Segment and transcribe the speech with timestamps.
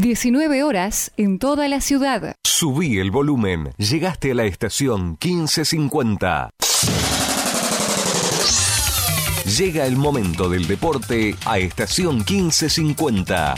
[0.00, 2.34] 19 horas en toda la ciudad.
[2.42, 3.72] Subí el volumen.
[3.76, 6.50] Llegaste a la estación 1550.
[9.58, 13.56] Llega el momento del deporte a estación 1550.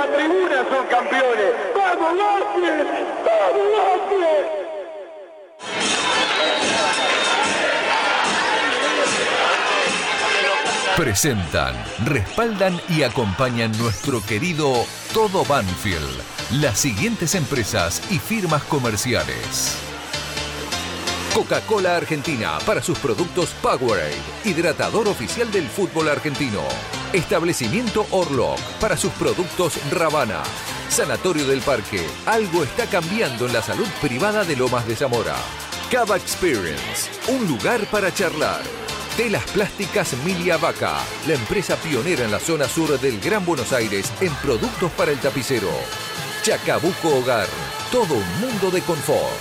[0.00, 1.52] La tribuna son campeones.
[1.76, 2.08] ¡Vamos!
[2.18, 2.40] ¡Vamos!
[10.96, 11.74] Presentan,
[12.04, 16.22] respaldan y acompañan nuestro querido Todo Banfield.
[16.60, 19.76] Las siguientes empresas y firmas comerciales.
[21.34, 26.62] Coca-Cola Argentina para sus productos Powerade, hidratador oficial del fútbol argentino.
[27.12, 30.44] Establecimiento Orlock para sus productos Ravana.
[30.88, 35.34] Sanatorio del Parque, algo está cambiando en la salud privada de Lomas de Zamora.
[35.90, 38.62] Cava Experience, un lugar para charlar.
[39.16, 44.12] Telas Plásticas Milia Vaca, la empresa pionera en la zona sur del Gran Buenos Aires
[44.20, 45.70] en productos para el tapicero.
[46.42, 47.48] Chacabuco Hogar,
[47.90, 49.34] todo un mundo de confort.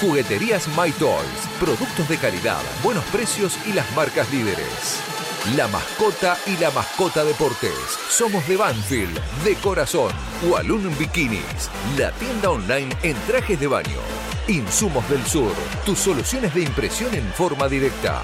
[0.00, 5.17] Jugueterías My Toys, productos de calidad, buenos precios y las marcas líderes.
[5.56, 7.72] La mascota y la mascota deportes.
[8.10, 10.12] Somos de Banfield, de corazón.
[10.42, 14.00] Walloon Bikinis, la tienda online en trajes de baño.
[14.48, 15.52] Insumos del Sur,
[15.86, 18.20] tus soluciones de impresión en forma directa.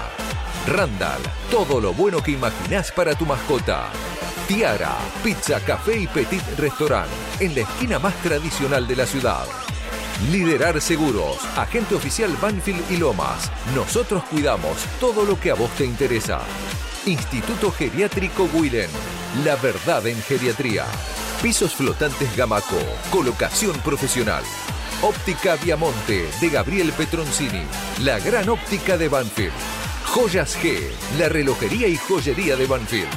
[0.67, 3.89] Randall, todo lo bueno que imaginás para tu mascota.
[4.47, 7.09] Tiara, pizza, café y petit restaurant,
[7.39, 9.45] en la esquina más tradicional de la ciudad.
[10.31, 13.49] Liderar Seguros, agente oficial Banfield y Lomas.
[13.73, 16.41] Nosotros cuidamos todo lo que a vos te interesa.
[17.05, 18.89] Instituto Geriátrico Willen,
[19.43, 20.85] la verdad en geriatría.
[21.41, 22.79] Pisos flotantes Gamaco,
[23.11, 24.43] colocación profesional.
[25.03, 27.61] Óptica Viamonte de Gabriel Petroncini,
[28.01, 29.53] la gran óptica de Banfield.
[30.07, 30.79] Joyas G,
[31.19, 33.13] la relojería y joyería de Banfield.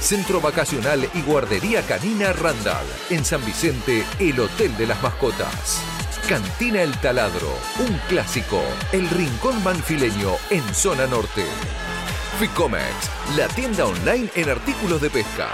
[0.00, 2.86] Centro Vacacional y Guardería Canina Randall.
[3.10, 5.82] En San Vicente, el Hotel de las Mascotas.
[6.26, 8.62] Cantina El Taladro, un clásico.
[8.92, 11.44] El Rincón Banfileño en Zona Norte.
[12.38, 15.48] Ficomex, la tienda online en artículos de pesca.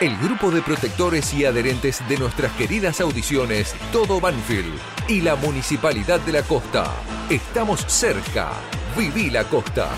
[0.00, 4.74] El grupo de protectores y adherentes de nuestras queridas audiciones Todo Banfield
[5.06, 6.90] y la Municipalidad de la Costa.
[7.30, 8.50] Estamos cerca.
[8.98, 9.88] Viví la costa.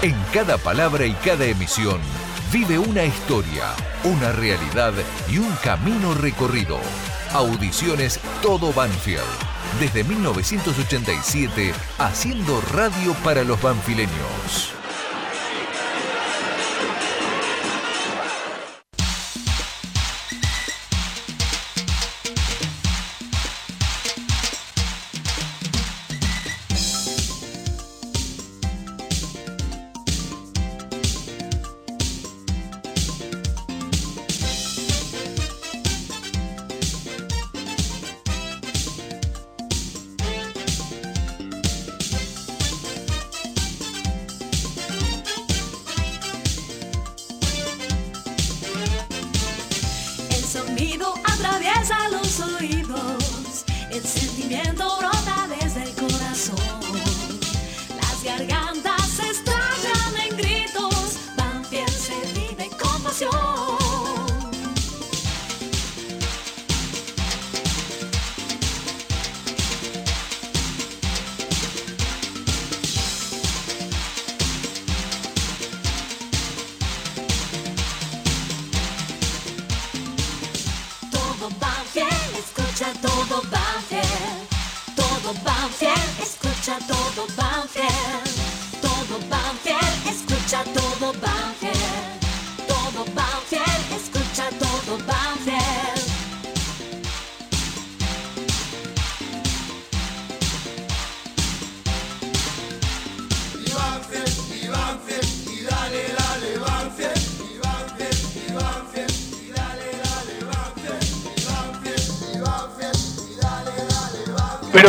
[0.00, 2.00] En cada palabra y cada emisión
[2.50, 3.74] vive una historia,
[4.04, 4.94] una realidad
[5.28, 6.80] y un camino recorrido.
[7.34, 9.51] Audiciones Todo Banfield.
[9.80, 14.81] Desde 1987, haciendo radio para los banfileños.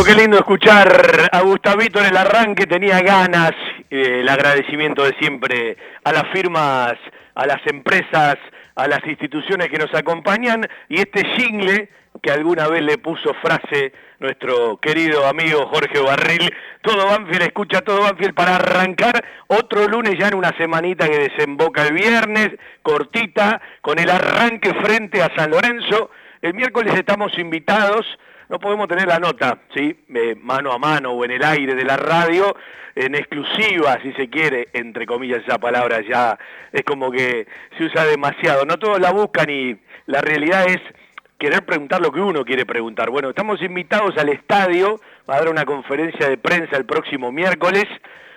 [0.06, 3.54] Qué lindo escuchar a Gustavito en el arranque, tenía ganas,
[3.90, 6.96] eh, el agradecimiento de siempre a las firmas,
[7.36, 8.36] a las empresas,
[8.76, 11.90] a las instituciones que nos acompañan y este jingle
[12.22, 18.02] que alguna vez le puso frase nuestro querido amigo Jorge Barril, todo Banfield, escucha todo
[18.02, 22.50] Banfield para arrancar otro lunes ya en una semanita que desemboca el viernes,
[22.82, 26.12] cortita, con el arranque frente a San Lorenzo.
[26.42, 28.06] El miércoles estamos invitados
[28.54, 29.98] no podemos tener la nota, ¿sí?
[30.14, 32.56] Eh, mano a mano o en el aire de la radio,
[32.94, 36.38] en exclusiva, si se quiere, entre comillas esa palabra ya
[36.72, 38.64] es como que se usa demasiado.
[38.66, 40.78] No todos la buscan y la realidad es
[41.40, 43.10] querer preguntar lo que uno quiere preguntar.
[43.10, 47.86] Bueno, estamos invitados al estadio, va a dar una conferencia de prensa el próximo miércoles.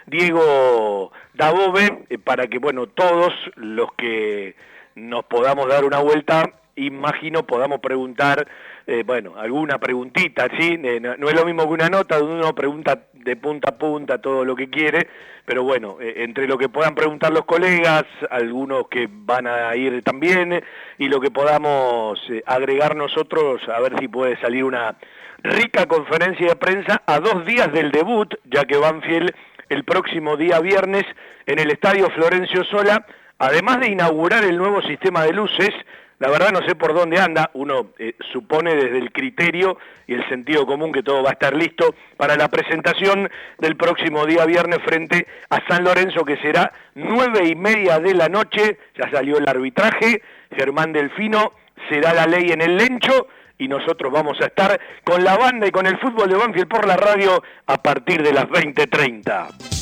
[0.06, 4.56] Diego Dabove, eh, para que, bueno, todos los que
[4.94, 8.46] nos podamos dar una vuelta, imagino podamos preguntar
[8.88, 10.78] eh, bueno, alguna preguntita, ¿sí?
[10.80, 14.18] Eh, no, es lo mismo que una nota donde uno pregunta de punta a punta
[14.20, 15.08] todo lo que quiere,
[15.44, 20.04] pero bueno, eh, entre lo que puedan preguntar los colegas, algunos que van a ir
[20.04, 20.62] también,
[20.98, 24.94] y lo que podamos agregar nosotros, a ver si puede salir una
[25.42, 29.34] rica conferencia de prensa a dos días del debut, ya que Banfield
[29.68, 31.04] el próximo día viernes
[31.46, 33.04] en el Estadio Florencio Sola,
[33.38, 35.74] además de inaugurar el nuevo sistema de luces,
[36.18, 40.28] la verdad no sé por dónde anda, uno eh, supone desde el criterio y el
[40.28, 43.28] sentido común que todo va a estar listo para la presentación
[43.58, 48.28] del próximo día viernes frente a San Lorenzo que será nueve y media de la
[48.28, 50.22] noche, ya salió el arbitraje,
[50.56, 51.52] Germán Delfino
[51.90, 53.28] será la ley en el lencho
[53.58, 56.86] y nosotros vamos a estar con la banda y con el fútbol de Banfield por
[56.86, 59.75] la radio a partir de las 20.30.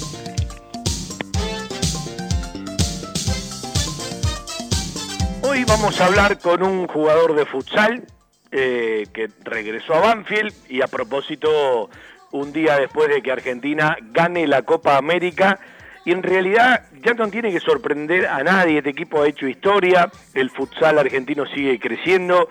[5.47, 8.03] Hoy vamos a hablar con un jugador de futsal
[8.51, 11.91] eh, que regresó a Banfield y a propósito
[12.31, 15.59] un día después de que Argentina gane la Copa América.
[16.07, 20.11] Y en realidad ya no tiene que sorprender a nadie, este equipo ha hecho historia,
[20.33, 22.49] el futsal argentino sigue creciendo,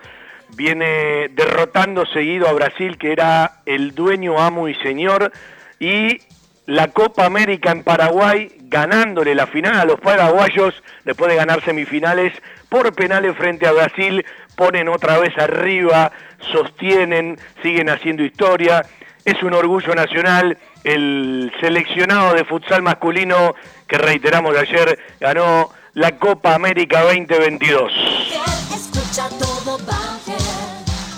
[0.56, 5.32] viene derrotando seguido a Brasil que era el dueño, amo y señor
[5.80, 6.20] y
[6.66, 10.74] la Copa América en Paraguay, ganándole la final a los paraguayos
[11.04, 12.32] después de ganar semifinales
[12.68, 16.10] por penales frente a Brasil, ponen otra vez arriba,
[16.52, 18.84] sostienen, siguen haciendo historia.
[19.24, 23.54] Es un orgullo nacional el seleccionado de futsal masculino
[23.86, 27.92] que reiteramos ayer ganó la Copa América 2022.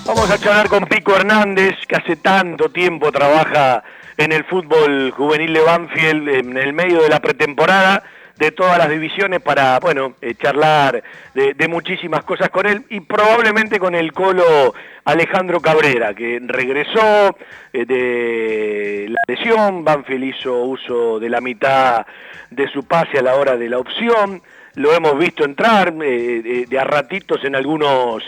[0.04, 3.82] Vamos a charlar con Pico Hernández, que hace tanto tiempo trabaja
[4.16, 8.02] en el fútbol juvenil de Banfield en el medio de la pretemporada
[8.38, 11.02] de todas las divisiones para, bueno, eh, charlar
[11.34, 17.36] de, muchísimas cosas con él y probablemente con el colo Alejandro Cabrera, que regresó
[17.72, 22.06] eh, de la lesión, Banfield hizo uso de la mitad
[22.50, 24.42] de su pase a la hora de la opción,
[24.74, 28.22] lo hemos visto entrar eh, de a ratitos en algunos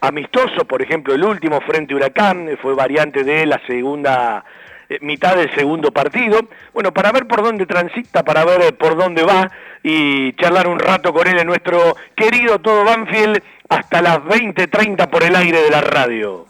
[0.00, 4.44] amistosos, por ejemplo el último frente Huracán, fue variante de la segunda
[4.92, 6.40] eh, mitad del segundo partido.
[6.72, 9.50] Bueno, para ver por dónde transita, para ver eh, por dónde va
[9.82, 15.22] y charlar un rato con él en nuestro querido Todo Banfield hasta las 20.30 por
[15.22, 16.46] el aire de la radio.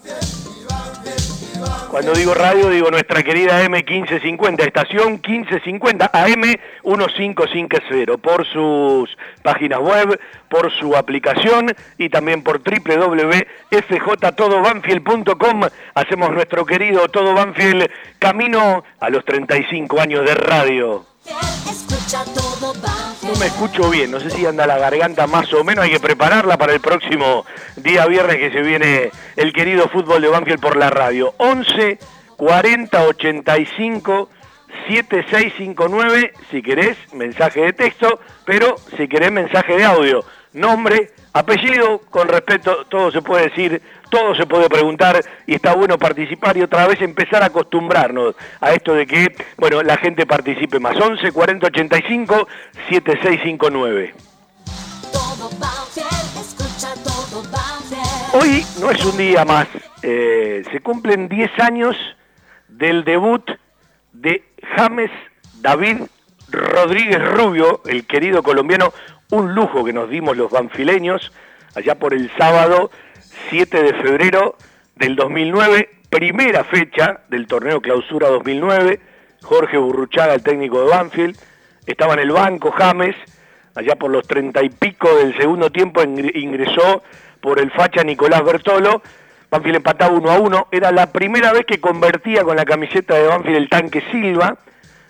[1.91, 6.43] Cuando digo radio, digo nuestra querida M1550, estación 1550 AM
[6.85, 15.61] 1550, por sus páginas web, por su aplicación y también por www.fjtodobanfield.com.
[15.95, 21.05] Hacemos nuestro querido Todo Banfield camino a los 35 años de radio.
[23.23, 26.01] No me escucho bien, no sé si anda la garganta más o menos, hay que
[26.01, 30.77] prepararla para el próximo día viernes que se viene el querido fútbol de Banfield por
[30.77, 31.33] la radio.
[31.39, 31.99] 11
[32.37, 34.29] 40 85
[34.89, 42.29] 7659, si querés, mensaje de texto, pero si querés mensaje de audio, nombre, apellido, con
[42.29, 46.87] respeto, todo se puede decir, todo se puede preguntar y está bueno participar y otra
[46.87, 50.97] vez empezar a acostumbrarnos a esto de que, bueno, la gente participe más.
[50.97, 52.49] 11 40 85
[52.91, 54.15] 7659.
[58.35, 59.69] Hoy no es un día más,
[60.03, 61.97] eh, se cumplen 10 años
[62.69, 63.51] del debut
[64.13, 64.43] de
[64.77, 65.11] James
[65.61, 65.99] David
[66.53, 68.93] Rodríguez Rubio, el querido colombiano,
[69.31, 71.33] un lujo que nos dimos los banfileños
[71.75, 72.91] allá por el sábado
[73.49, 74.57] 7 de febrero
[74.97, 79.01] del 2009, primera fecha del torneo Clausura 2009,
[79.43, 81.39] Jorge Burruchaga, el técnico de Banfield,
[81.87, 83.17] estaba en el banco James,
[83.75, 87.03] allá por los treinta y pico del segundo tiempo ingresó
[87.41, 89.03] por el facha Nicolás Bertolo,
[89.51, 93.27] Banfield empataba uno a uno, era la primera vez que convertía con la camiseta de
[93.27, 94.57] Banfield el tanque Silva,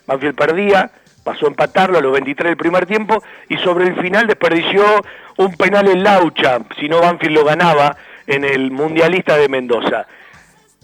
[0.06, 0.90] Banfield perdía,
[1.23, 4.83] pasó a empatarlo a los 23 del primer tiempo y sobre el final desperdició
[5.37, 10.07] un penal en Laucha, si no Banfield lo ganaba en el Mundialista de Mendoza.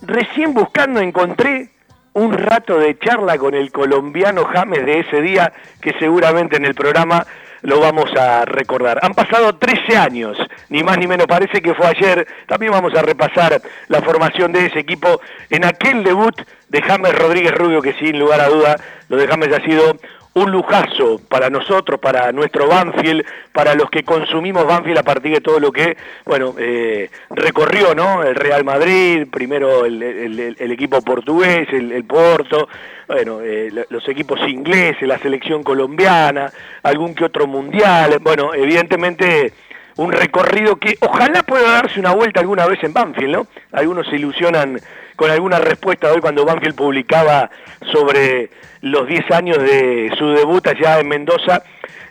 [0.02, 1.70] Recién buscando encontré
[2.14, 6.74] un rato de charla con el colombiano James de ese día, que seguramente en el
[6.74, 7.26] programa
[7.62, 9.00] lo vamos a recordar.
[9.02, 12.26] Han pasado 13 años, ni más ni menos, parece que fue ayer.
[12.46, 17.52] También vamos a repasar la formación de ese equipo en aquel debut de James Rodríguez
[17.52, 18.76] Rubio, que sin lugar a duda
[19.08, 19.96] lo de James ha sido
[20.34, 25.40] un lujazo para nosotros, para nuestro Banfield, para los que consumimos Banfield a partir de
[25.40, 28.22] todo lo que, bueno, eh, recorrió, ¿no?
[28.22, 32.68] El Real Madrid, primero el, equipo portugués, el, Porto,
[33.06, 39.52] bueno, eh, los equipos ingleses, la selección colombiana, algún que otro mundial, bueno, evidentemente
[39.96, 43.46] un recorrido que ojalá pueda darse una vuelta alguna vez en Banfield, ¿no?
[43.72, 44.80] Algunos se ilusionan
[45.18, 47.50] con alguna respuesta hoy cuando Banfield publicaba
[47.92, 48.50] sobre
[48.82, 51.64] los 10 años de su debut allá en Mendoza.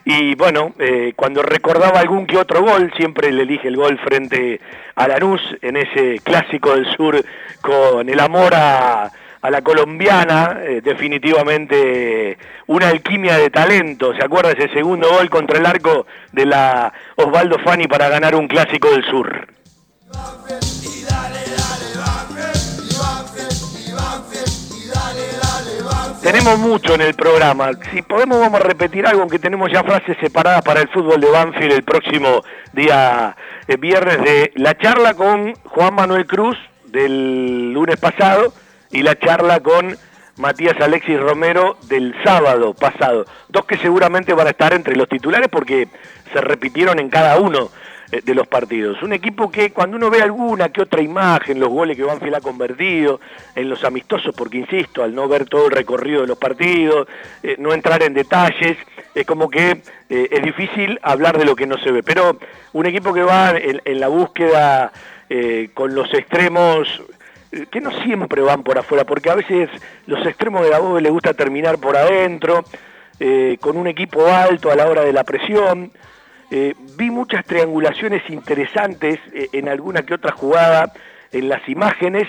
[0.04, 4.60] Y bueno, eh, cuando recordaba algún que otro gol, siempre le elige el gol frente
[4.94, 7.24] a Lanús en ese clásico del sur
[7.62, 9.10] con el amor a,
[9.42, 12.36] la colombiana, eh, definitivamente
[12.66, 14.14] una alquimia de talento.
[14.14, 18.48] ¿Se acuerda ese segundo gol contra el arco de la Osvaldo Fani para ganar un
[18.48, 19.48] clásico del sur?
[26.30, 27.70] Tenemos mucho en el programa.
[27.90, 31.30] Si podemos vamos a repetir algo, aunque tenemos ya frases separadas para el fútbol de
[31.30, 32.42] Banfield el próximo
[32.74, 33.34] día
[33.66, 38.52] eh, viernes de la charla con Juan Manuel Cruz del lunes pasado
[38.90, 39.96] y la charla con
[40.36, 43.24] Matías Alexis Romero del sábado pasado.
[43.48, 45.88] Dos que seguramente van a estar entre los titulares porque
[46.30, 47.70] se repitieron en cada uno
[48.10, 49.02] de los partidos.
[49.02, 52.40] Un equipo que cuando uno ve alguna que otra imagen, los goles que Banfield ha
[52.40, 53.20] convertido,
[53.54, 57.06] en los amistosos, porque insisto, al no ver todo el recorrido de los partidos,
[57.42, 58.78] eh, no entrar en detalles,
[59.14, 62.02] es como que eh, es difícil hablar de lo que no se ve.
[62.02, 62.38] Pero
[62.72, 64.92] un equipo que va en, la búsqueda
[65.74, 67.02] con los extremos
[67.70, 69.68] que no siempre van por afuera, porque a veces
[70.06, 72.64] los extremos de la voz les gusta terminar por adentro,
[73.60, 75.90] con un equipo alto a la hora de la presión,
[76.50, 80.92] eh, vi muchas triangulaciones interesantes eh, en alguna que otra jugada
[81.30, 82.26] en las imágenes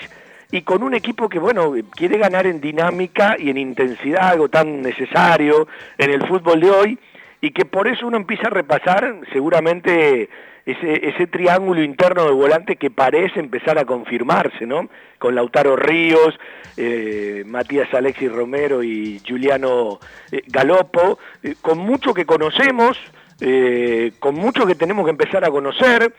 [0.50, 4.82] y con un equipo que, bueno, quiere ganar en dinámica y en intensidad, algo tan
[4.82, 6.98] necesario en el fútbol de hoy,
[7.40, 10.28] y que por eso uno empieza a repasar seguramente
[10.66, 14.90] ese, ese triángulo interno de volante que parece empezar a confirmarse, ¿no?
[15.18, 16.38] Con Lautaro Ríos,
[16.76, 20.00] eh, Matías Alexis Romero y Juliano
[20.48, 21.18] Galopo,
[21.62, 22.98] con mucho que conocemos,
[23.40, 26.14] eh, con mucho que tenemos que empezar a conocer,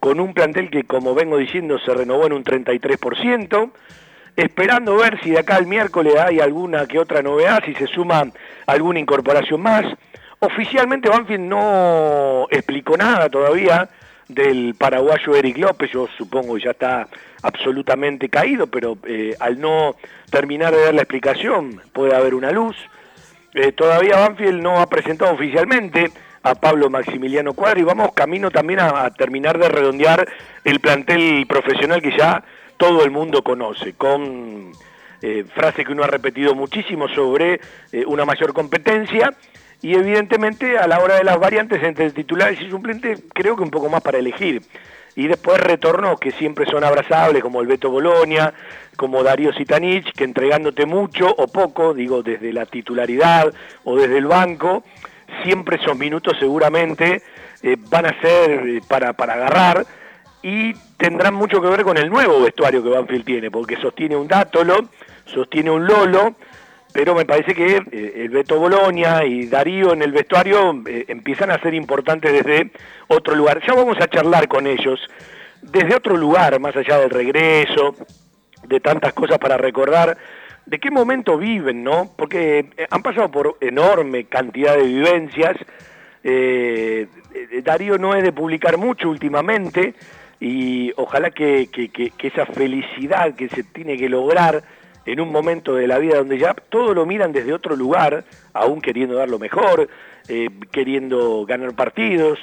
[0.00, 3.70] con un plantel que, como vengo diciendo, se renovó en un 33%,
[4.36, 8.30] esperando ver si de acá al miércoles hay alguna que otra novedad, si se suma
[8.66, 9.84] alguna incorporación más.
[10.40, 13.88] Oficialmente Banfield no explicó nada todavía
[14.28, 17.08] del paraguayo Eric López, yo supongo que ya está
[17.42, 19.96] absolutamente caído, pero eh, al no
[20.30, 22.76] terminar de dar la explicación puede haber una luz.
[23.54, 26.12] Eh, todavía Banfield no ha presentado oficialmente
[26.48, 30.28] a Pablo Maximiliano Cuadro y vamos camino también a, terminar de redondear
[30.64, 32.42] el plantel profesional que ya
[32.76, 34.72] todo el mundo conoce, con
[35.20, 37.60] eh, frase que uno ha repetido muchísimo sobre
[37.92, 39.34] eh, una mayor competencia
[39.82, 43.70] y evidentemente a la hora de las variantes entre titulares y suplentes creo que un
[43.70, 44.62] poco más para elegir.
[45.14, 48.54] Y después retornos que siempre son abrazables, como el Beto Bolonia,
[48.96, 53.52] como Darío Sitanich, que entregándote mucho o poco, digo, desde la titularidad
[53.82, 54.84] o desde el banco,
[55.42, 57.22] siempre esos minutos seguramente
[57.62, 59.86] eh, van a ser eh, para, para agarrar
[60.42, 64.28] y tendrán mucho que ver con el nuevo vestuario que Banfield tiene, porque sostiene un
[64.28, 64.88] Dátolo,
[65.24, 66.36] sostiene un Lolo,
[66.92, 71.60] pero me parece que eh, el Beto Bolonia y Darío en el vestuario empiezan a
[71.60, 72.70] ser importantes desde
[73.08, 73.60] otro lugar.
[73.66, 75.00] Ya vamos a charlar con ellos
[75.62, 77.96] desde otro lugar, más allá del regreso,
[78.66, 80.16] de tantas cosas para recordar
[80.68, 82.12] de qué momento viven, ¿no?
[82.14, 85.56] Porque eh, han pasado por enorme cantidad de vivencias.
[86.22, 89.94] Eh, eh, Darío no es de publicar mucho últimamente
[90.40, 91.70] y ojalá que,
[92.22, 94.62] esa felicidad que se tiene que lograr
[95.06, 98.82] en un momento de la vida donde ya todo lo miran desde otro lugar, aún
[98.82, 99.88] queriendo dar lo mejor,
[100.28, 102.38] eh, queriendo ganar partidos,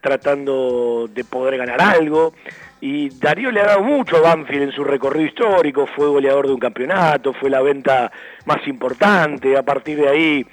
[0.00, 2.32] tratando de poder ganar algo.
[2.80, 6.52] Y Darío le ha dado mucho a Banfield en su recorrido histórico, fue goleador de
[6.52, 8.12] un campeonato, fue la venta
[8.44, 10.46] más importante, a partir de ahí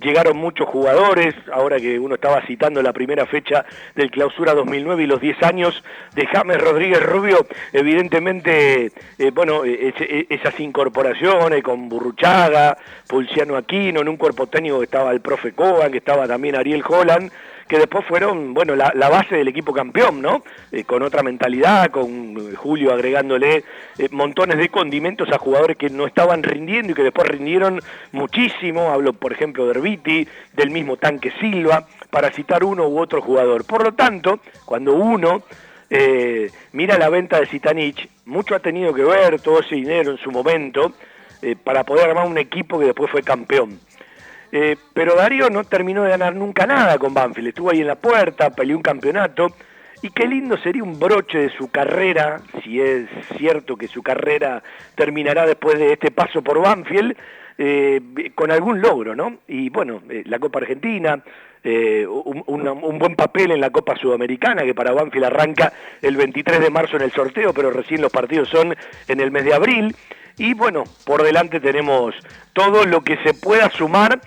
[0.00, 5.06] llegaron muchos jugadores, ahora que uno estaba citando la primera fecha del clausura 2009 y
[5.06, 5.82] los 10 años
[6.14, 14.00] de James Rodríguez Rubio, evidentemente, eh, bueno, eh, eh, esas incorporaciones con Burruchaga, Pulciano Aquino,
[14.00, 17.30] en un cuerpo técnico estaba el profe Coban, que estaba también Ariel Holland,
[17.70, 20.42] que después fueron, bueno, la, base del equipo campeón, ¿no?
[20.72, 23.62] Eh, con otra mentalidad, con eh, Julio agregándole
[23.96, 28.90] eh, montones de condimentos a jugadores que no estaban rindiendo y que después rindieron muchísimo.
[28.90, 33.64] Hablo, por ejemplo, de Herbiti, del mismo Tanque Silva, para citar uno u otro jugador.
[33.64, 35.44] Por lo tanto, cuando uno
[36.72, 40.30] mira la venta de Zitanich, mucho ha tenido que ver todo ese dinero en su
[40.30, 40.92] momento
[41.64, 43.80] para poder armar un equipo que después fue campeón.
[44.52, 47.94] Eh, pero Darío no terminó de ganar nunca nada con Banfield, estuvo ahí en la
[47.94, 49.54] puerta, peleó un campeonato,
[50.02, 54.62] y qué lindo sería un broche de su carrera, si es cierto que su carrera
[54.94, 57.16] terminará después de este paso por Banfield,
[57.58, 58.00] eh,
[58.34, 59.38] con algún logro, ¿no?
[59.46, 61.22] Y bueno, eh, la Copa Argentina,
[61.62, 66.70] un, un, buen papel en la Copa Sudamericana, que para Banfield arranca el 23 de
[66.70, 68.74] marzo en el sorteo, pero recién los partidos son
[69.06, 69.94] en el mes de abril.
[70.38, 72.14] Y bueno, por delante tenemos
[72.54, 74.20] todo lo que se pueda sumar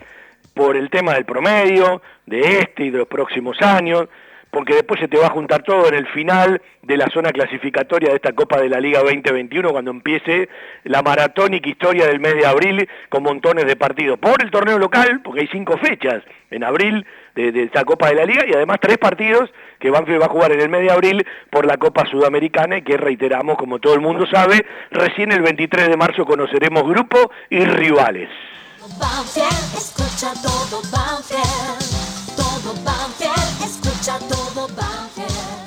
[0.53, 4.07] por el tema del promedio, de este y de los próximos años,
[4.53, 8.09] porque después se te va a juntar todo en el final de la zona clasificatoria
[8.09, 10.47] de esta Copa de la Liga 2021 cuando empiece
[10.83, 15.21] la maratónica historia del mes de abril con montones de partidos por el torneo local,
[15.23, 18.99] porque hay cinco fechas en abril de, esta Copa de la Liga y además tres
[18.99, 22.77] partidos que Banfield va a jugar en el mes de abril por la Copa Sudamericana
[22.77, 27.31] y que reiteramos, como todo el mundo sabe, recién el 23 de marzo conoceremos grupo
[27.49, 28.29] y rivales.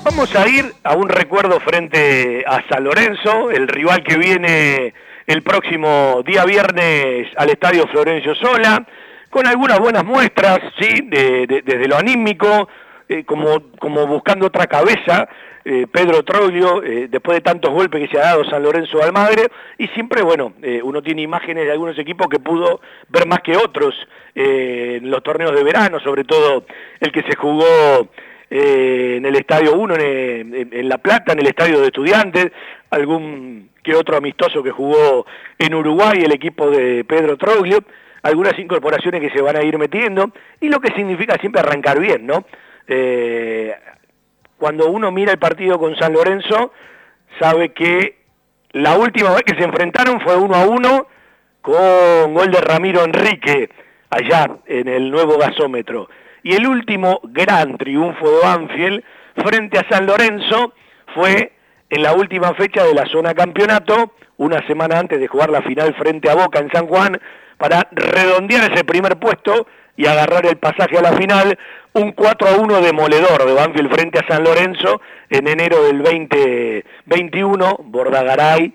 [0.05, 4.93] Vamos a ir a un recuerdo frente a San Lorenzo, el rival que viene
[5.27, 8.87] el próximo día viernes al Estadio Florencio Sola,
[9.31, 11.01] con algunas buenas muestras, ¿sí?
[11.09, 12.69] desde lo anímico,
[13.09, 15.29] eh, como, como buscando otra cabeza,
[15.64, 19.47] eh, Pedro Troglio, eh, después de tantos golpes que se ha dado San Lorenzo Almagre,
[19.79, 23.95] y siempre, bueno, uno tiene imágenes de algunos equipos que pudo ver más que otros
[24.35, 26.64] en los torneos de verano, sobre todo
[26.99, 28.09] el que se jugó
[28.51, 32.51] en el Estadio 1 en, en, La Plata, en el Estadio de Estudiantes,
[32.90, 35.27] algún que otro amistoso que jugó
[35.59, 37.79] en Uruguay, el equipo de Pedro Troglio,
[38.23, 42.27] algunas incorporaciones que se van a ir metiendo, y lo que significa siempre arrancar bien,
[42.27, 42.45] ¿no?
[42.87, 43.75] Eh,
[44.59, 46.72] cuando uno mira el partido con San Lorenzo,
[47.38, 48.16] sabe que
[48.72, 51.07] la última vez que se enfrentaron fue uno a uno
[51.61, 53.70] con gol de Ramiro Enrique
[54.11, 56.09] allá en el nuevo gasómetro.
[56.42, 59.05] Y el último gran triunfo de Banfield
[59.37, 60.72] frente a San Lorenzo
[61.14, 61.53] fue
[61.90, 65.94] en la última fecha de la zona campeonato, una semana antes de jugar la final
[65.94, 67.20] frente a Boca en San Juan,
[67.59, 69.66] para redondear ese primer puesto
[69.97, 71.59] y agarrar el pasaje a la final,
[71.95, 77.81] un 4 a 1 demoledor de Banfield frente a San Lorenzo en enero del 2021,
[77.85, 78.75] Bordagaray,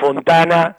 [0.00, 0.76] Fontana,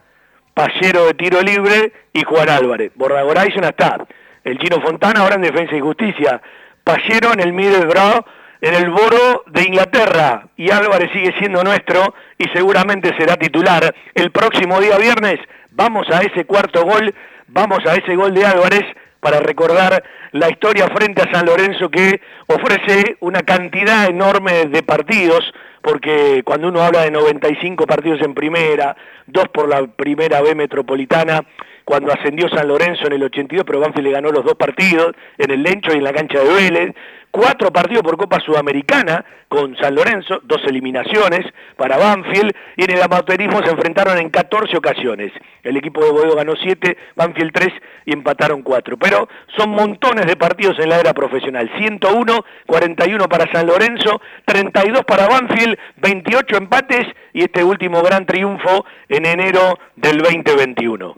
[0.53, 2.91] Pallero de tiro libre y Juan Álvarez.
[2.95, 4.05] Bordagaray ya está.
[4.43, 6.41] El Chino Fontana ahora en Defensa y Justicia.
[6.83, 8.25] Pallero en el Middlesbrough,
[8.61, 10.47] en el Boro de Inglaterra.
[10.57, 13.93] Y Álvarez sigue siendo nuestro y seguramente será titular.
[14.13, 15.39] El próximo día viernes
[15.71, 17.13] vamos a ese cuarto gol,
[17.47, 18.85] vamos a ese gol de Álvarez
[19.27, 25.53] para recordar la historia frente a San Lorenzo que ofrece una cantidad enorme de partidos,
[25.81, 31.41] porque cuando uno habla de 95 partidos en primera, dos por la primera B metropolitana,
[31.83, 35.51] cuando ascendió San Lorenzo en el 82, pero Banfield le ganó los dos partidos en
[35.51, 36.95] el Lencho y en la cancha de Vélez,
[37.31, 41.45] cuatro partidos por Copa Sudamericana con San Lorenzo, dos eliminaciones
[41.77, 45.31] para Banfield, y en el amateurismo se enfrentaron en 14 ocasiones.
[45.63, 47.69] El equipo de Boedo ganó 7, Banfield 3
[48.05, 48.97] y empataron 4.
[48.97, 51.69] Pero son montones de partidos en la era profesional.
[51.77, 58.85] 101, 41 para San Lorenzo, 32 para Banfield, 28 empates y este último gran triunfo
[59.07, 61.15] en enero del 2021.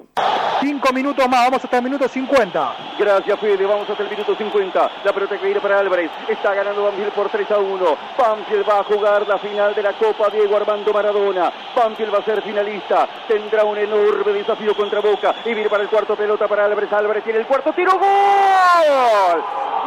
[0.61, 2.75] Cinco minutos más, vamos hasta el minuto 50.
[2.99, 4.91] Gracias Fede, vamos hasta el minuto 50.
[5.05, 5.98] La pelota que viene para Álvarez.
[6.27, 7.97] Está ganando Banfield por 3 a 1.
[8.17, 11.51] Banfield va a jugar la final de la Copa Diego Armando Maradona.
[11.75, 13.07] Banfield va a ser finalista.
[13.27, 15.35] Tendrá un enorme desafío contra Boca.
[15.45, 16.91] Y viene para el cuarto pelota para Álvarez.
[16.93, 17.91] Álvarez tiene el cuarto tiro.
[17.93, 19.43] ¡Gol!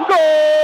[0.09, 0.63] ¡Gol!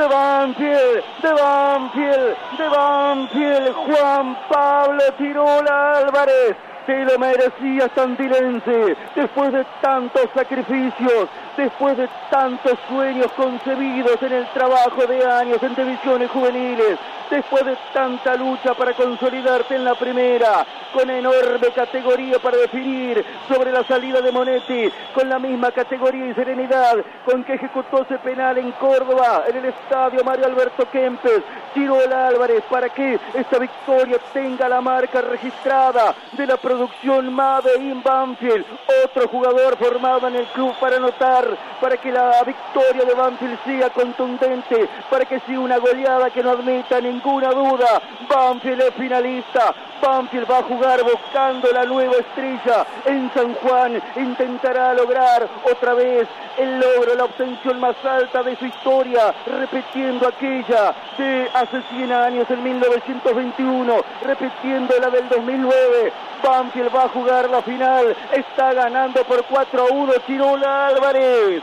[0.00, 6.56] De Banfield, de Banfield, de Banfield, Juan Pablo Tirola Álvarez.
[6.86, 14.46] Se lo merecía Santilense después de tantos sacrificios, después de tantos sueños concebidos en el
[14.52, 16.98] trabajo de años en divisiones juveniles,
[17.30, 23.72] después de tanta lucha para consolidarte en la primera, con enorme categoría para definir sobre
[23.72, 28.58] la salida de Monetti, con la misma categoría y serenidad con que ejecutó ese penal
[28.58, 31.42] en Córdoba, en el estadio Mario Alberto Kempes,
[31.74, 38.02] Chirola Álvarez, para que esta victoria tenga la marca registrada de la producción Made in
[38.02, 38.64] Banfield,
[39.04, 41.39] otro jugador formado en el club para anotar,
[41.80, 46.50] para que la victoria de Banfield sea contundente, para que sea una goleada que no
[46.50, 48.00] admita ninguna duda.
[48.28, 54.94] Banfield es finalista, Banfield va a jugar buscando la nueva estrella en San Juan, intentará
[54.94, 61.48] lograr otra vez el logro, la obtención más alta de su historia, repitiendo aquella de
[61.54, 63.94] hace 100 años, en 1921,
[64.26, 66.12] repitiendo la del 2009.
[66.42, 71.62] Banfield va a jugar la final, está ganando por 4 a 1 Chirola Álvarez.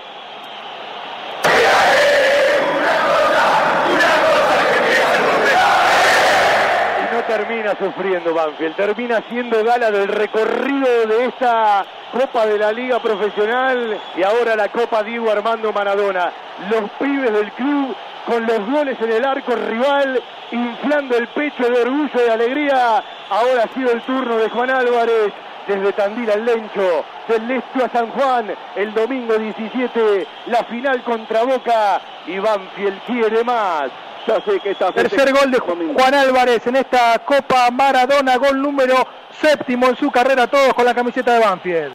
[6.99, 12.71] Y no termina sufriendo Banfield, termina siendo gala del recorrido de esta Copa de la
[12.71, 16.31] Liga Profesional y ahora la Copa Diego Armando Maradona.
[16.69, 17.95] Los pibes del club
[18.27, 23.03] con los goles en el arco rival, inflando el pecho de orgullo y de alegría.
[23.29, 25.31] Ahora ha sido el turno de Juan Álvarez
[25.65, 31.43] desde Tandil al Lencho, del Este a San Juan, el domingo 17, la final contra
[31.43, 33.89] Boca y Banfield quiere más.
[34.27, 39.07] Ya sé que está Tercer gol de Juan Álvarez en esta Copa Maradona, gol número
[39.39, 41.93] séptimo en su carrera, todos con la camiseta de Banfield.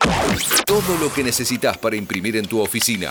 [0.64, 3.10] Todo lo que necesitas para imprimir en tu oficina.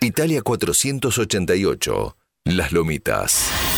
[0.00, 3.77] Italia 488, Las Lomitas.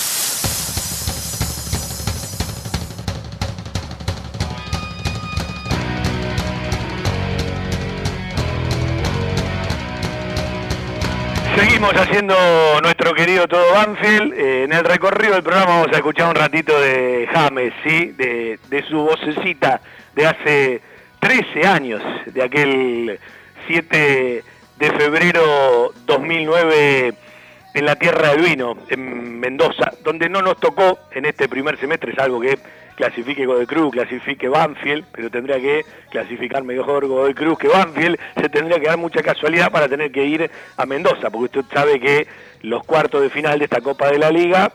[11.93, 12.35] Haciendo
[12.81, 14.33] nuestro querido Todo Banfield.
[14.33, 18.07] Eh, en el recorrido del programa vamos a escuchar un ratito de James, ¿sí?
[18.17, 19.81] De, de su vocecita
[20.15, 20.81] de hace
[21.19, 23.19] 13 años, de aquel
[23.67, 24.43] 7
[24.77, 27.13] de febrero 2009
[27.73, 32.15] en la Tierra del Vino, en Mendoza, donde no nos tocó en este primer semestre,
[32.15, 32.57] salvo que
[33.01, 38.47] clasifique Godoy Cruz, clasifique Banfield, pero tendría que clasificar mejor Godoy Cruz que Banfield, se
[38.47, 42.27] tendría que dar mucha casualidad para tener que ir a Mendoza, porque usted sabe que
[42.61, 44.71] los cuartos de final de esta Copa de la Liga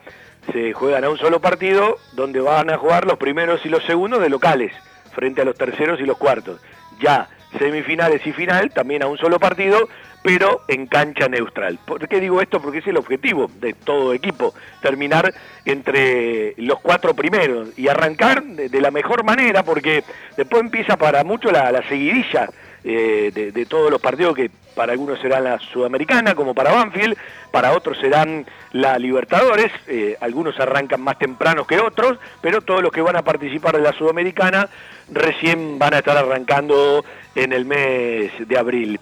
[0.53, 4.21] se juegan a un solo partido, donde van a jugar los primeros y los segundos
[4.21, 4.73] de locales,
[5.15, 6.61] frente a los terceros y los cuartos.
[6.99, 7.29] Ya
[7.61, 9.89] semifinales y final, también a un solo partido,
[10.27, 11.79] pero en cancha neutral.
[11.87, 12.61] ¿Por qué digo esto?
[12.61, 15.33] Porque es el objetivo de todo equipo, terminar
[15.65, 20.03] entre los cuatro primeros y arrancar de, la mejor manera, porque
[20.37, 22.51] después empieza para mucho la, la seguidilla
[22.83, 27.17] eh, de, todos los partidos que para algunos serán la Sudamericana, como para Banfield,
[27.53, 32.91] para otros serán la Libertadores, eh, algunos arrancan más tempranos que otros, pero todos los
[32.91, 34.69] que van a participar de la Sudamericana
[35.09, 37.05] recién van a estar arrancando
[37.37, 38.99] en el mes de abril.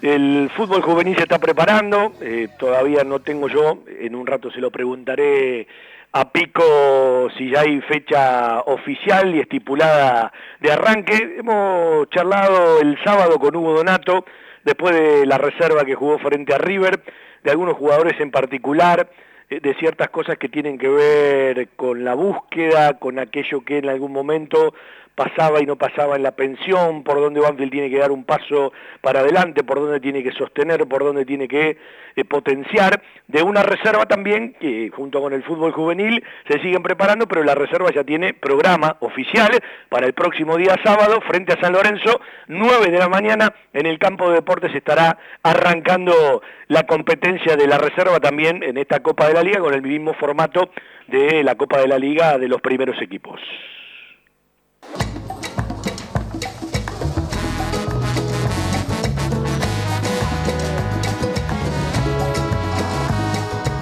[0.00, 4.60] El fútbol juvenil se está preparando, eh, todavía no tengo yo, en un rato se
[4.60, 5.66] lo preguntaré
[6.12, 11.38] a pico si ya hay fecha oficial y estipulada de arranque.
[11.38, 14.24] Hemos charlado el sábado con Hugo Donato,
[14.64, 17.02] después de la reserva que jugó frente a River,
[17.42, 19.08] de algunos jugadores en particular,
[19.50, 23.88] eh, de ciertas cosas que tienen que ver con la búsqueda, con aquello que en
[23.88, 24.74] algún momento
[25.18, 28.72] pasaba y no pasaba en la pensión, por dónde Banfield tiene que dar un paso
[29.00, 31.76] para adelante, por dónde tiene que sostener, por dónde tiene que
[32.14, 37.26] eh, potenciar, de una reserva también que junto con el fútbol juvenil se siguen preparando,
[37.26, 39.50] pero la reserva ya tiene programa oficial
[39.88, 43.98] para el próximo día sábado frente a San Lorenzo, 9 de la mañana en el
[43.98, 49.34] campo de deportes estará arrancando la competencia de la reserva también en esta Copa de
[49.34, 50.70] la Liga con el mismo formato
[51.08, 53.40] de la Copa de la Liga de los primeros equipos.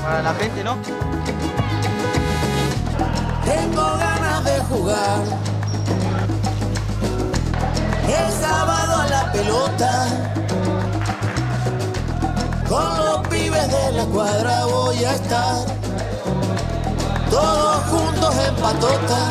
[0.07, 0.77] Para la gente, ¿no?
[3.45, 5.19] Tengo ganas de jugar.
[8.07, 10.07] El sábado a la pelota.
[12.69, 15.65] Con los pibes de la cuadra voy a estar.
[17.29, 19.31] Todos juntos en patota.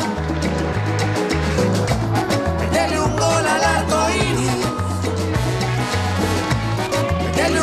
[2.60, 4.66] Metele un gol al arco iris.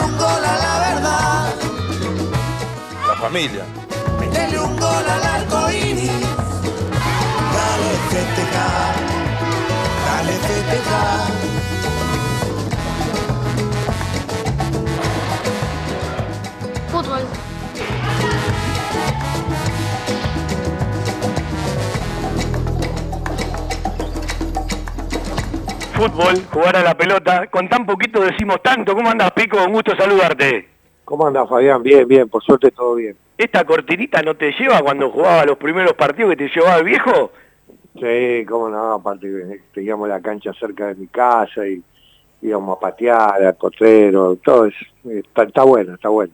[0.03, 0.63] Un gol a la verdad.
[0.63, 0.72] La
[3.33, 3.65] familia.
[4.19, 6.11] Metele un gol al arco iris.
[7.55, 8.93] Dale festejar.
[10.05, 11.19] Dale festejar.
[16.91, 17.21] Fútbol.
[25.93, 28.93] Fútbol, jugar a la pelota, con tan poquito decimos tanto.
[28.93, 29.57] ¿Cómo andas, Pico?
[29.65, 30.69] Un gusto saludarte.
[31.03, 31.81] ¿Cómo andas, Fabián?
[31.81, 33.22] Bien, bien, por suerte todo bien.
[33.37, 37.31] ¿Esta cortinita no te lleva cuando jugaba los primeros partidos que te llevaba el viejo?
[37.95, 41.81] Sí, cómo no, aparte teníamos la cancha cerca de mi casa y
[42.41, 44.85] íbamos a patear, al potrero, todo eso.
[45.09, 46.33] Está, está bueno, está bueno.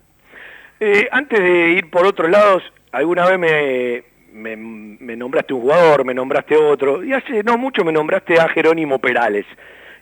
[0.80, 6.06] Eh, antes de ir por otros lados, alguna vez me, me, me nombraste un jugador,
[6.06, 9.46] me nombraste otro, y hace no mucho me nombraste a Jerónimo Perales.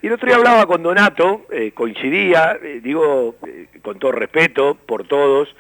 [0.02, 4.78] Y el otro día hablaba con Donato, eh, coincidía, eh, digo, eh, con todo respeto
[4.86, 5.56] por todos,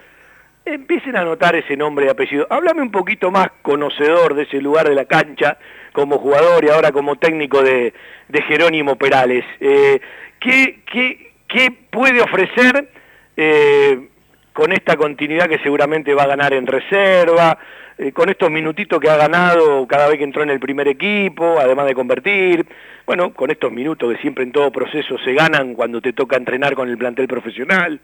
[0.73, 2.47] empiecen a notar ese nombre y apellido.
[2.49, 5.57] Háblame un poquito más conocedor de ese lugar de la cancha,
[5.93, 7.93] como jugador y ahora como técnico de,
[8.27, 9.45] de Jerónimo Perales.
[9.59, 9.99] Eh,
[10.39, 12.89] ¿qué, qué, qué puede ofrecer
[13.35, 14.07] eh,
[14.53, 17.57] con esta continuidad que seguramente va a ganar en reserva,
[17.97, 21.57] eh, con estos minutitos que ha ganado cada vez que entró en el primer equipo,
[21.59, 22.65] además de convertir,
[23.05, 26.75] bueno, con estos minutos que siempre en todo proceso se ganan cuando te toca entrenar
[26.75, 27.99] con el plantel profesional.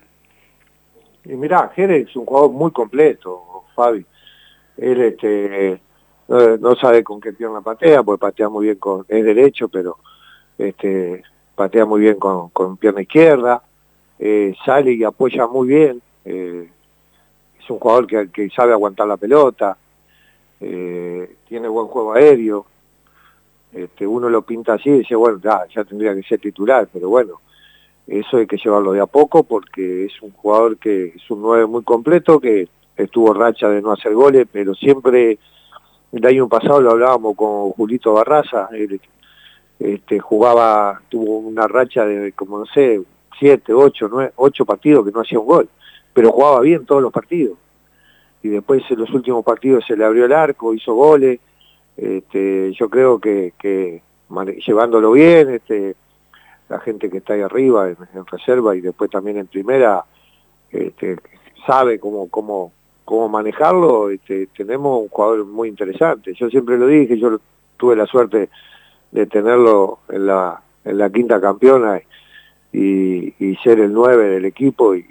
[1.25, 4.05] Y mirá, Jerez es un jugador muy completo, Fabi.
[4.77, 5.79] Él este,
[6.27, 9.97] no, sabe con qué pierna patea, porque patea muy bien con, es derecho, pero
[10.57, 11.23] este,
[11.55, 13.62] patea muy bien con, con pierna izquierda,
[14.19, 16.69] eh, sale y apoya muy bien, eh,
[17.59, 19.77] es un jugador que, que sabe aguantar la pelota,
[20.59, 22.65] eh, tiene buen juego aéreo,
[23.71, 27.09] este, uno lo pinta así y dice, bueno, ya, ya tendría que ser titular, pero
[27.09, 27.41] bueno,
[28.08, 31.66] eso hay que llevarlo de a poco porque es un jugador que es un 9
[31.68, 35.38] muy completo, que estuvo racha de no hacer goles, pero siempre,
[36.12, 39.00] el año pasado lo hablábamos con Julito Barraza, él
[39.80, 43.02] este, jugaba, tuvo una racha de como no sé,
[43.39, 45.70] 7, 8, 9, 8 partidos que no hacía un gol,
[46.13, 47.58] pero jugaba bien todos los partidos.
[48.44, 51.39] Y después en los últimos partidos se le abrió el arco, hizo goles,
[51.96, 54.02] este, yo creo que, que
[54.66, 55.96] llevándolo bien, este,
[56.73, 60.03] la gente que está ahí arriba en, reserva y después también en primera
[60.71, 61.17] este,
[61.67, 62.71] sabe cómo, cómo,
[63.05, 66.33] cómo manejarlo, este, tenemos un jugador muy interesante.
[66.33, 67.39] Yo siempre lo dije, yo
[67.77, 68.49] tuve la suerte
[69.12, 72.01] de tenerlo en la, en la quinta campeona
[72.71, 75.05] y, ser el 9 del equipo y,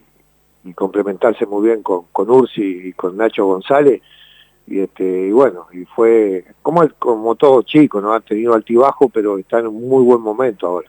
[0.65, 4.03] y complementarse muy bien con, con Ursi y con Nacho González.
[4.67, 9.37] Y este y bueno y fue como como todo chico no ha tenido altibajo pero
[9.37, 10.89] está en un muy buen momento ahora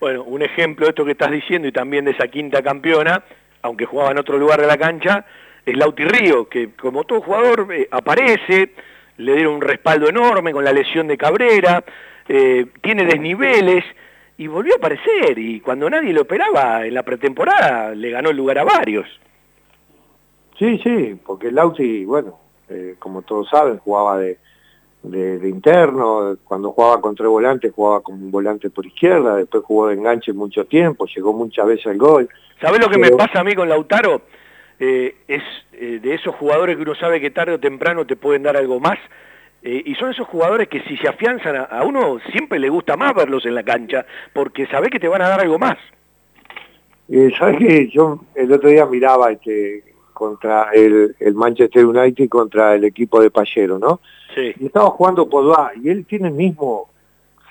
[0.00, 3.22] bueno un ejemplo de esto que estás diciendo y también de esa quinta campeona
[3.62, 5.24] aunque jugaba en otro lugar de la cancha
[5.64, 8.72] es Lauti Río que como todo jugador eh, aparece
[9.18, 11.82] le dieron un respaldo enorme con la lesión de Cabrera
[12.28, 13.84] eh, tiene desniveles
[14.38, 15.38] y volvió a aparecer.
[15.38, 19.06] Y cuando nadie lo esperaba en la pretemporada le ganó el lugar a varios.
[20.58, 24.38] Sí sí porque Lauti bueno eh, como todos saben, jugaba de,
[25.10, 29.64] de, de, interno, cuando jugaba contra el volante jugaba como un volante por izquierda, después
[29.64, 32.28] jugó de enganche mucho tiempo, llegó muchas veces al gol.
[32.60, 33.16] ¿Sabés lo que Pero...
[33.16, 34.22] me pasa a mí con Lautaro?
[34.78, 35.42] eh, es
[35.72, 38.80] eh, de esos jugadores que uno sabe que tarde o temprano te pueden dar algo
[38.80, 38.98] más,
[39.62, 42.96] eh, y son esos jugadores que si se afianzan a, a, uno siempre le gusta
[42.96, 45.76] más verlos en la cancha, porque sabe que te van a dar algo más.
[47.38, 49.84] ¿Sabes que Yo el otro día miraba este
[50.16, 54.00] contra el, el, Manchester United contra el equipo de Pallero, ¿no?
[54.34, 54.54] Sí.
[54.58, 56.88] Y estaba jugando Podvá y él tiene el mismo,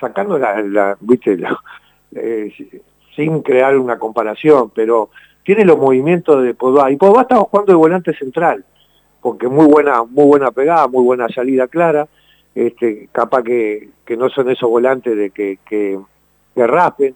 [0.00, 1.56] sacando la, la viste, la,
[2.12, 2.52] eh,
[3.14, 5.10] sin crear una comparación, pero
[5.44, 6.90] tiene los movimientos de Podvá.
[6.90, 8.64] Y Podvá estaba jugando de volante central,
[9.22, 12.08] porque muy buena, muy buena pegada, muy buena salida clara,
[12.52, 16.00] este, capaz que, que no son esos volantes de que, que,
[16.52, 17.14] que raspen,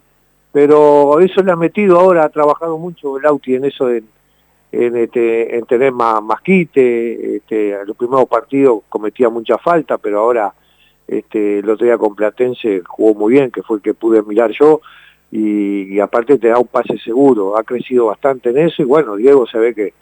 [0.53, 4.05] pero eso le ha metido ahora, ha trabajado mucho el Auti en eso de
[4.73, 9.99] en, este, en tener más, más quite, este, en los primeros partidos cometía mucha falta,
[9.99, 10.53] pero ahora
[11.09, 14.53] este, el otro día con Platense jugó muy bien, que fue el que pude mirar
[14.53, 14.81] yo,
[15.33, 19.47] y, aparte te da un pase seguro, ha crecido bastante en eso, y bueno, Diego
[19.47, 19.93] se ve que,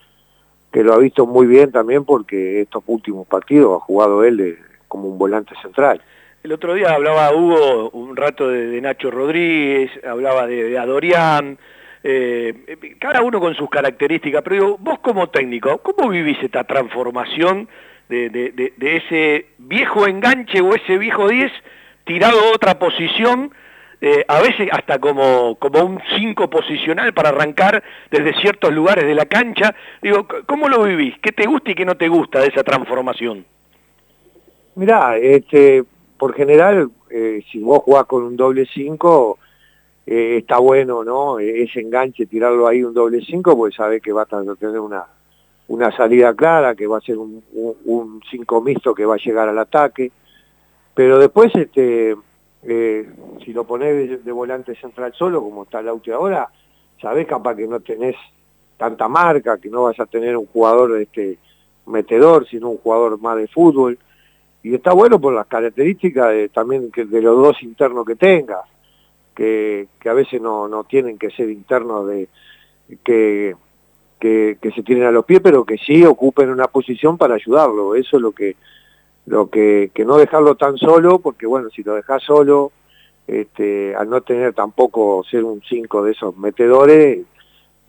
[0.72, 4.58] que lo ha visto muy bien también porque estos últimos partidos ha jugado él de,
[4.86, 6.00] como un volante central.
[6.42, 11.58] El otro día hablaba Hugo un rato de, de Nacho Rodríguez, hablaba de, de Adorián,
[12.02, 17.68] eh, cada uno con sus características, pero digo, vos como técnico, ¿cómo vivís esta transformación
[18.08, 21.52] de, de, ese viejo enganche o ese viejo 10
[22.04, 23.52] tirado a otra posición,
[24.00, 29.14] eh, a veces hasta como, como un 5 posicional para arrancar desde ciertos lugares de
[29.14, 29.74] la cancha?
[30.00, 31.18] Digo, ¿cómo lo vivís?
[31.20, 33.44] ¿Qué te gusta y qué no te gusta de esa transformación?
[34.74, 35.84] Mirá, este,
[36.16, 39.38] por general, eh, si vos jugás con un doble 5,
[40.10, 41.38] eh, está bueno, ¿no?
[41.38, 45.04] Ese enganche, tirarlo ahí un doble 5, pues sabe que va a tener una,
[45.68, 49.58] una salida clara, que va a ser un 5 mixto que va a llegar al
[49.58, 50.10] ataque.
[50.94, 52.16] Pero después, este,
[52.62, 53.08] eh,
[53.44, 56.48] si lo ponés de, volante central solo, como está el auto ahora,
[57.02, 58.16] sabés capaz que no tenés
[58.78, 61.36] tanta marca, que no vas a tener un jugador este,
[61.84, 63.98] metedor, sino un jugador más de fútbol
[64.62, 68.62] y está bueno por las características también que de los dos internos que tenga,
[69.38, 72.28] que, a veces no, no tienen que ser internos de
[73.04, 73.54] que,
[74.18, 77.94] que, que, se tienen a los pies, pero que sí ocupen una posición para ayudarlo.
[77.94, 78.56] Eso es lo que,
[79.26, 82.72] lo que, que no dejarlo tan solo, porque bueno, si lo dejas solo,
[83.28, 87.24] este, al no tener tampoco ser un 5 de esos metedores,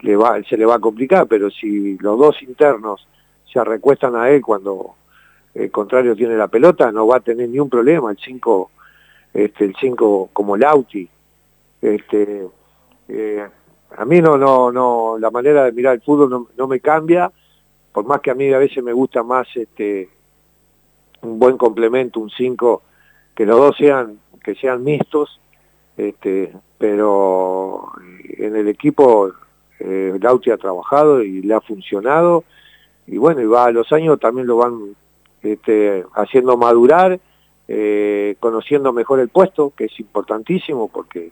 [0.01, 3.07] le va, se le va a complicar, pero si los dos internos
[3.51, 4.93] se recuestan a él cuando
[5.55, 8.69] el contrario tiene la pelota, no va a tener ni un problema, el 5
[9.33, 11.09] este, el 5 como Lauti.
[11.81, 12.47] Este,
[13.07, 13.47] eh,
[13.97, 17.31] a mí no, no, no, la manera de mirar el fútbol no, no, me cambia,
[17.91, 20.09] por más que a mí a veces me gusta más este
[21.21, 22.81] un buen complemento, un 5,
[23.35, 25.39] que los dos sean, que sean mixtos,
[25.97, 27.91] este, pero
[28.37, 29.31] en el equipo
[29.79, 32.45] eh, Lauti ha trabajado y le ha funcionado,
[33.05, 34.95] y bueno, y va a los años también lo van
[35.41, 37.19] este, haciendo madurar,
[37.67, 41.31] eh, conociendo mejor el puesto, que es importantísimo porque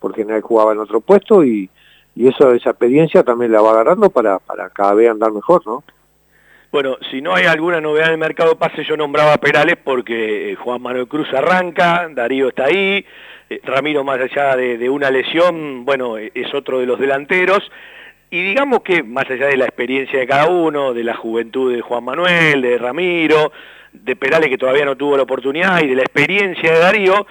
[0.00, 1.70] porque nadie jugaba en otro puesto y,
[2.14, 5.84] y eso esa experiencia también la va agarrando para, para cada vez andar mejor, ¿no?
[6.72, 10.52] Bueno, si no hay alguna novedad en el mercado pase, yo nombraba a Perales porque
[10.52, 13.04] eh, Juan Manuel Cruz arranca, Darío está ahí,
[13.48, 17.68] eh, Ramiro más allá de, de, una lesión, bueno, es otro de los delanteros,
[18.30, 21.80] y digamos que más allá de la experiencia de cada uno, de la juventud de
[21.80, 23.50] Juan Manuel, de Ramiro,
[23.92, 27.26] de Perales que todavía no tuvo la oportunidad y de la experiencia de Darío,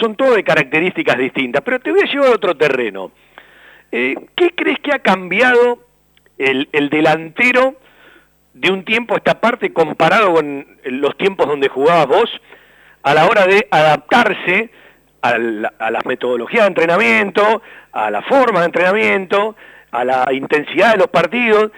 [0.00, 1.62] son todo de características distintas.
[1.62, 3.12] Pero te voy a llevar a otro terreno.
[3.90, 5.80] Eh, ¿Qué crees que ha cambiado
[6.36, 7.76] el, el, delantero
[8.54, 12.30] de un tiempo a esta parte comparado con los tiempos donde jugabas vos
[13.02, 14.70] a la hora de adaptarse
[15.22, 17.62] a, la, a las metodologías de entrenamiento,
[17.92, 19.56] a la forma de entrenamiento,
[19.90, 21.70] a la intensidad de los partidos.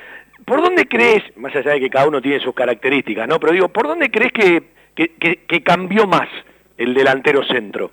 [0.45, 3.39] ¿Por dónde crees, más allá de que cada uno tiene sus características, ¿no?
[3.39, 4.63] Pero digo, ¿por dónde crees que,
[4.97, 6.29] que, que, que cambió más
[6.81, 7.91] el delantero centro?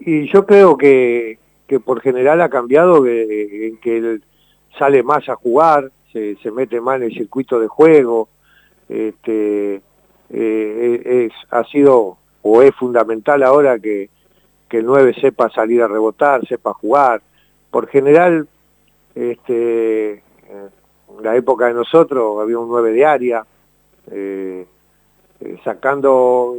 [0.00, 4.22] Y yo creo que, que por general ha cambiado en que él
[4.78, 8.28] sale más a jugar, se, se, mete más en el circuito de juego,
[8.88, 9.82] este,
[10.30, 14.08] eh, es, ha sido o es fundamental ahora que,
[14.68, 17.20] que el 9 sepa salir a rebotar, sepa jugar,
[17.70, 18.48] por general,
[19.14, 23.44] este, en la época de nosotros había un 9 de área,
[24.10, 24.66] eh,
[25.40, 26.56] eh, sacando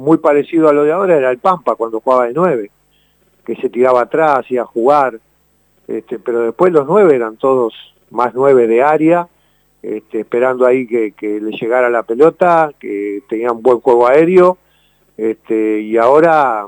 [0.00, 2.70] muy parecido a lo de ahora era el Pampa cuando jugaba de 9,
[3.44, 5.20] que se tiraba atrás, y a jugar,
[5.86, 7.74] este, pero después los 9 eran todos
[8.10, 9.28] más 9 de área,
[9.82, 14.56] este, esperando ahí que, que, le llegara la pelota, que tenían buen juego aéreo,
[15.18, 16.66] este, y ahora,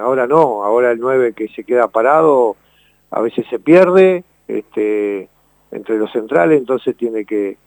[0.00, 2.56] ahora no, ahora el 9 que se queda parado
[3.12, 5.28] a veces se pierde, este,
[5.70, 7.58] entre los centrales, entonces tiene que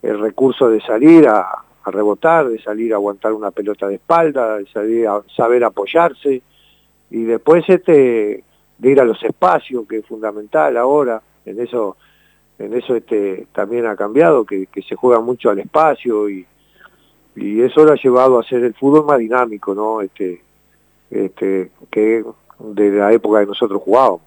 [0.00, 4.66] el recurso de salir a, rebotar, de salir a aguantar una pelota de espalda, de
[4.66, 6.42] salir a saber apoyarse
[7.10, 8.44] y después este
[8.78, 11.96] de ir a los espacios, que es fundamental ahora, en eso
[12.58, 16.46] en eso este también ha cambiado, que, se juega mucho al espacio y,
[17.40, 20.00] eso lo ha llevado a ser el fútbol más dinámico, ¿no?
[20.00, 20.42] Este,
[21.08, 22.24] este, que
[22.58, 24.22] de la época que nosotros jugábamos.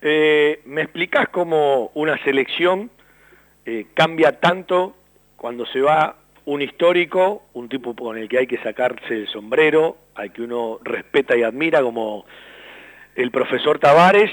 [0.00, 2.88] Eh, ¿Me explicás cómo una selección
[3.64, 4.94] eh, cambia tanto
[5.36, 6.14] cuando se va
[6.46, 10.78] un histórico, un tipo con el que hay que sacarse el sombrero, al que uno
[10.82, 12.24] respeta y admira como
[13.16, 14.30] el profesor Tavares,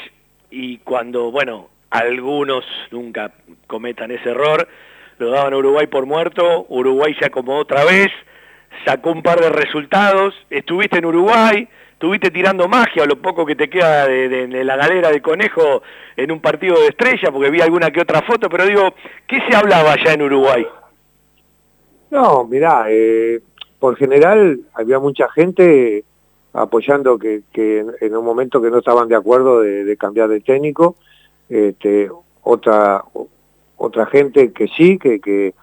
[0.51, 3.33] y cuando, bueno, algunos nunca
[3.65, 4.67] cometan ese error,
[5.17, 8.11] lo daban a Uruguay por muerto, Uruguay se acomodó otra vez,
[8.85, 13.69] sacó un par de resultados, estuviste en Uruguay, estuviste tirando magia, lo poco que te
[13.69, 15.81] queda de, de, de, la galera de conejo
[16.15, 18.93] en un partido de estrella, porque vi alguna que otra foto, pero digo,
[19.25, 20.63] ¿qué se hablaba allá en Uruguay?
[22.13, 23.41] No, mirá, eh,
[23.79, 26.03] por general había mucha gente
[26.53, 30.95] apoyando que, en un momento que no estaban de acuerdo de, cambiar de técnico,
[31.49, 32.11] este,
[32.43, 33.03] otra
[33.77, 35.55] otra gente que sí, que, que,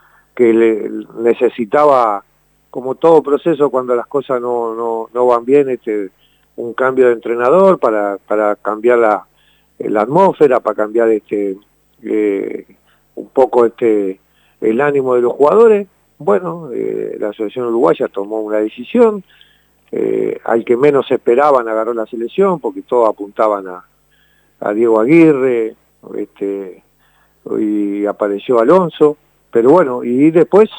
[1.19, 2.25] necesitaba,
[2.69, 6.09] como todo proceso, cuando las cosas no, no, no van bien, este,
[6.57, 9.25] un cambio de entrenador para, para cambiar la,
[9.79, 11.55] la atmósfera, para cambiar este,
[12.03, 12.65] eh,
[13.15, 14.19] un poco este,
[14.59, 15.87] el ánimo de los jugadores.
[16.23, 19.23] Bueno, eh, la Asociación Uruguaya tomó una decisión,
[19.91, 25.75] eh, al que menos esperaban agarró la selección, porque todos apuntaban a, Diego Aguirre,
[26.15, 26.83] este,
[27.59, 29.17] y apareció Alonso,
[29.49, 30.69] pero bueno, y después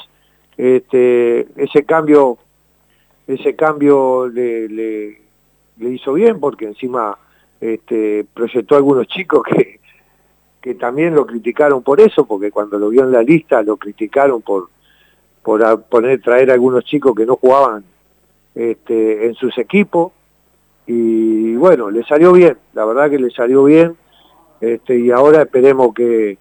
[0.55, 2.37] este, ese cambio,
[3.27, 5.19] ese cambio le
[5.77, 7.17] hizo bien, porque encima
[7.59, 9.81] este, proyectó a algunos chicos que,
[10.61, 14.41] que también lo criticaron por eso, porque cuando lo vio en la lista lo criticaron
[14.41, 14.69] por
[15.43, 17.83] por poner traer a algunos chicos que no jugaban
[18.55, 20.11] este, en sus equipos.
[20.87, 23.95] Y bueno, le salió bien, la verdad que le salió bien
[24.63, 26.37] este, y ahora esperemos que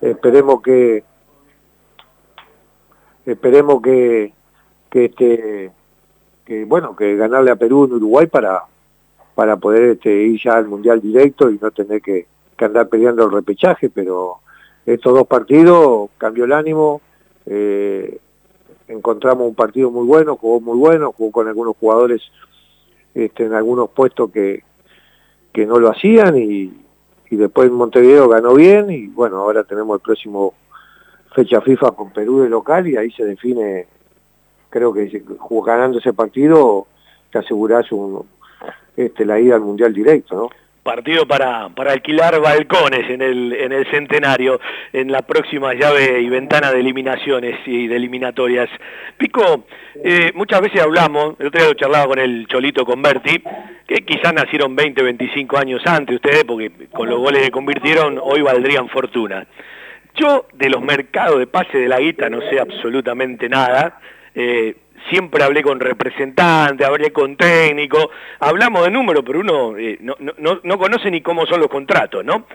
[0.00, 1.04] esperemos que
[3.26, 4.32] esperemos que
[4.90, 5.70] este
[6.44, 8.64] que bueno que ganarle a Perú en Uruguay para
[9.34, 12.26] para poder ir ya al mundial directo y no tener que
[12.58, 14.38] andar peleando el repechaje pero
[14.86, 17.02] estos dos partidos cambió el ánimo
[17.46, 18.18] eh,
[18.88, 22.22] encontramos un partido muy bueno, jugó muy bueno, jugó con algunos jugadores
[23.14, 24.62] este, en algunos puestos que,
[25.52, 26.72] que no lo hacían y,
[27.30, 30.54] y después Montevideo ganó bien y bueno, ahora tenemos el próximo
[31.34, 33.86] fecha FIFA con Perú de local y ahí se define,
[34.70, 35.22] creo que
[35.66, 36.86] ganando ese partido
[37.30, 37.86] te asegurás
[38.96, 40.50] este, la ida al Mundial directo.
[40.84, 44.60] Partido para, para alquilar balcones en el, en el centenario,
[44.92, 48.68] en la próxima llave y ventana de eliminaciones y de eliminatorias.
[49.16, 49.64] Pico,
[50.04, 53.42] eh, muchas veces hablamos, el otro día lo charlaba con el Cholito Converti,
[53.88, 58.42] que quizás nacieron 20, 25 años antes ustedes, porque con los goles que convirtieron hoy
[58.42, 59.46] valdrían fortuna.
[60.14, 63.98] Yo de los mercados de pase de la guita no sé absolutamente nada,
[64.34, 64.76] eh,
[65.10, 68.08] siempre hablé con representantes, hablé con técnicos,
[68.40, 72.24] hablamos de números, pero uno eh, no, no, no conoce ni cómo son los contratos,
[72.24, 72.46] ¿no?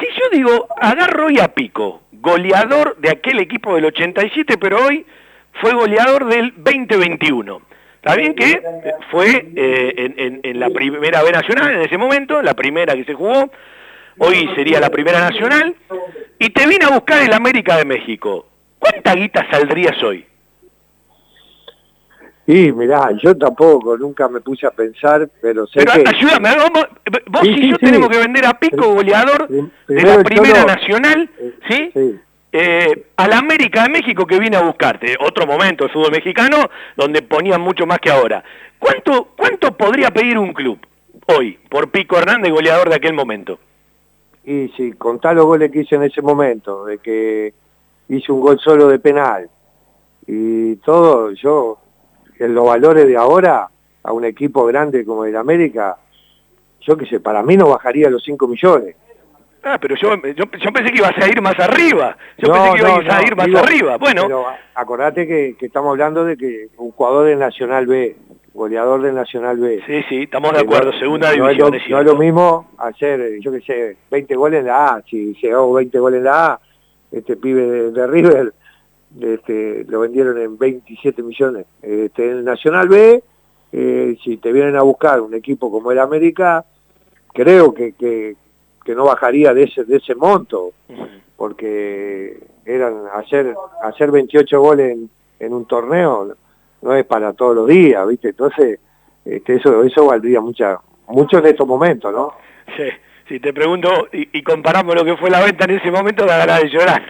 [0.00, 5.04] Si yo digo, agarro hoy a Pico, goleador de aquel equipo del 87, pero hoy
[5.60, 7.60] fue goleador del 2021.
[7.96, 8.60] Está bien que
[9.10, 13.50] fue eh, en, la primera B nacional en ese momento, la primera que se jugó,
[14.18, 15.76] hoy sería la primera nacional,
[16.38, 18.48] y te vine a buscar el América de México.
[18.78, 20.26] ¿Cuánta guita saldrías hoy?
[22.46, 26.16] Sí, mirá, yo tampoco, nunca me puse a pensar, pero sé pero que...
[26.16, 26.88] ayúdame, vos,
[27.30, 27.86] vos sí, y sí, yo sí.
[27.86, 31.30] tenemos que vender a Pico, goleador de la Primera Nacional,
[31.68, 32.18] ¿sí?
[32.54, 37.22] Eh, al América de México que viene a buscarte, otro momento del fútbol mexicano donde
[37.22, 38.42] ponían mucho más que ahora.
[38.78, 40.78] ¿Cuánto, cuánto podría pedir un club
[41.28, 43.58] hoy por Pico Hernández, goleador de aquel momento?
[44.44, 47.54] Y si contá los goles que hice en ese momento, de que
[48.08, 49.48] hice un gol solo de penal
[50.26, 51.78] y todo, yo
[52.44, 53.68] en los valores de ahora
[54.02, 55.96] a un equipo grande como el América,
[56.80, 58.96] yo qué sé, para mí no bajaría los 5 millones.
[59.62, 62.16] Ah, pero yo, yo, yo, pensé que ibas a ir más arriba.
[62.36, 63.96] Yo no, pensé que ibas no, a ir más digo, arriba.
[63.96, 64.22] Bueno.
[64.22, 68.16] Pero acordate que, que, estamos hablando de que un jugador del Nacional B,
[68.52, 69.80] goleador del Nacional B.
[69.86, 71.74] Sí, sí, estamos de acuerdo, no, segunda división.
[71.76, 75.02] Es lo, no es lo mismo hacer, yo qué sé, 20 goles en la A.
[75.08, 76.60] Si se hago 20 goles en la A,
[77.12, 78.52] este pibe de, de River
[79.20, 81.66] este, lo vendieron en 27 millones.
[81.82, 83.22] Este, en el Nacional B,
[83.72, 86.64] eh, si te vienen a buscar un equipo como el América,
[87.32, 88.36] creo que, que,
[88.84, 90.72] que no bajaría de ese, de ese monto,
[91.36, 95.10] porque eran hacer hacer 28 goles en,
[95.40, 96.36] en un torneo
[96.82, 98.30] no es para todos los días, ¿viste?
[98.30, 98.80] Entonces,
[99.24, 102.34] este, eso eso valdría mucha mucho en estos momentos, ¿no?
[102.76, 102.88] Sí,
[103.28, 106.38] si te pregunto y, y comparamos lo que fue la venta en ese momento, da
[106.38, 107.02] ganas de llorar.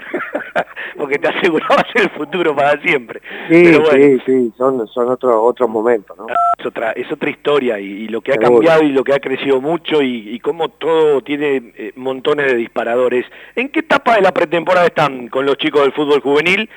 [0.96, 3.20] porque te asegurabas el futuro para siempre.
[3.48, 6.26] Sí, Pero bueno, sí, sí, son, son otros otros momentos, ¿no?
[6.58, 8.54] es otra, es otra historia y, y lo que ha Seguro.
[8.56, 12.56] cambiado y lo que ha crecido mucho y, y cómo todo tiene eh, montones de
[12.56, 13.26] disparadores.
[13.56, 16.68] ¿En qué etapa de la pretemporada están con los chicos del fútbol juvenil?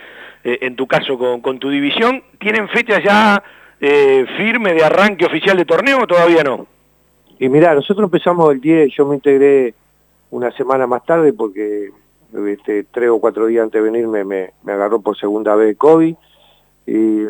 [0.43, 3.43] Eh, en tu caso con, con tu división, ¿tienen fecha ya
[3.81, 6.67] eh, firme de arranque oficial de torneo o todavía no?
[7.39, 9.73] Y mirá, nosotros empezamos el 10, yo me integré
[10.29, 11.89] una semana más tarde porque
[12.47, 16.15] este, tres o cuatro días antes de venirme me, me agarró por segunda vez COVID
[16.87, 17.21] y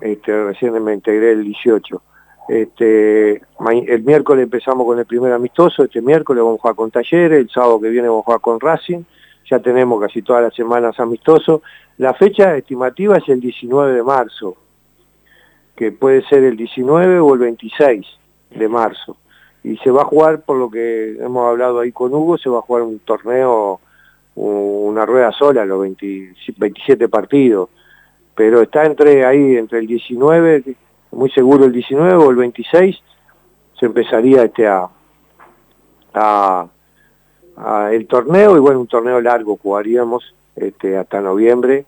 [0.00, 2.02] este, recién me integré el 18.
[2.48, 7.40] Este, el miércoles empezamos con el primer amistoso, este miércoles vamos a jugar con Talleres,
[7.40, 9.02] el sábado que viene vamos a jugar con Racing,
[9.50, 11.62] ya tenemos casi todas las semanas amistosos.
[11.98, 14.56] La fecha estimativa es el 19 de marzo,
[15.76, 18.06] que puede ser el 19 o el 26
[18.50, 19.16] de marzo.
[19.62, 22.58] Y se va a jugar, por lo que hemos hablado ahí con Hugo, se va
[22.58, 23.80] a jugar un torneo,
[24.38, 27.68] una rueda sola, los 20 27 partidos.
[28.34, 30.62] Pero está entre ahí, entre el 19,
[31.10, 32.96] muy seguro el 19 o el 26,
[33.78, 34.88] se empezaría este a,
[36.14, 36.68] a,
[37.92, 41.84] el torneo, y bueno, un torneo largo jugaríamos este, hasta noviembre.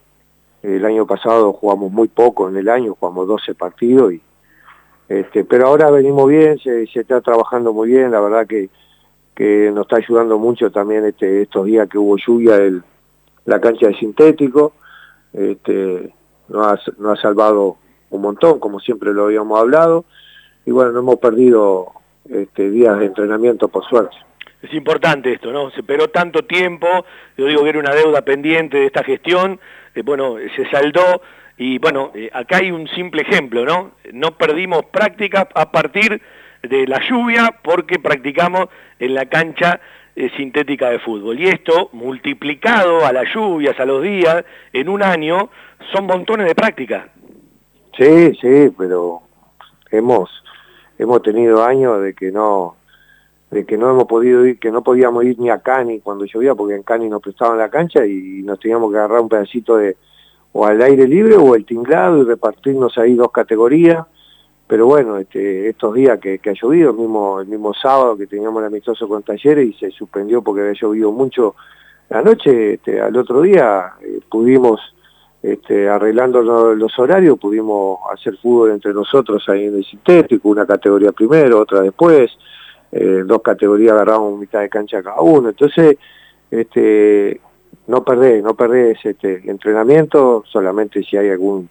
[0.62, 4.20] El año pasado jugamos muy poco en el año, jugamos 12 partidos y
[5.08, 8.70] este, pero ahora venimos bien, se está trabajando muy bien, la verdad que,
[9.40, 12.82] que nos está ayudando mucho también este, estos días que hubo lluvia el,
[13.46, 14.74] la cancha de sintético,
[15.32, 16.12] este,
[16.48, 17.78] nos, ha, nos ha salvado
[18.10, 20.04] un montón, como siempre lo habíamos hablado,
[20.66, 21.86] y bueno, no hemos perdido
[22.28, 24.14] este, días de entrenamiento por suerte.
[24.60, 25.70] Es importante esto, ¿no?
[25.70, 26.86] Se esperó tanto tiempo,
[27.38, 29.58] yo digo que era una deuda pendiente de esta gestión,
[29.94, 31.22] eh, bueno, se saldó
[31.56, 33.92] y bueno, eh, acá hay un simple ejemplo, ¿no?
[34.12, 36.20] No perdimos práctica a partir
[36.62, 39.80] de la lluvia porque practicamos en la cancha
[40.16, 41.38] eh, sintética de fútbol.
[41.38, 45.50] Y esto, multiplicado a las lluvias, a los días, en un año,
[45.92, 47.08] son montones de práctica.
[47.96, 49.22] Sí, sí, pero
[49.90, 50.30] hemos
[50.98, 52.76] hemos tenido años de que no
[53.50, 56.54] de que no hemos podido ir, que no podíamos ir ni a Cani cuando llovía,
[56.54, 59.96] porque en Cani nos prestaban la cancha y nos teníamos que agarrar un pedacito de
[60.52, 64.06] o al aire libre o el tinglado y repartirnos ahí dos categorías.
[64.70, 68.60] Pero bueno, este, estos días que, ha llovido, el mismo, el mismo sábado que teníamos
[68.60, 71.56] el amistoso con Talleres y se suspendió porque había llovido mucho
[72.08, 74.80] la noche, este, al otro día eh, pudimos
[75.42, 80.64] este, arreglando lo- los horarios, pudimos hacer fútbol entre nosotros ahí en el sintético, una
[80.64, 82.30] categoría primero, otra después,
[82.92, 85.96] eh, dos categorías agarramos mitad de cancha cada uno, entonces
[86.48, 87.40] este,
[87.88, 91.68] no perdés, no perdés este, entrenamiento, solamente si hay algún,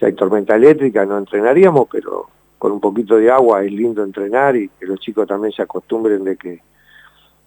[0.00, 4.56] si hay tormenta eléctrica no entrenaríamos, pero con un poquito de agua es lindo entrenar
[4.56, 6.60] y que los chicos también se acostumbren de que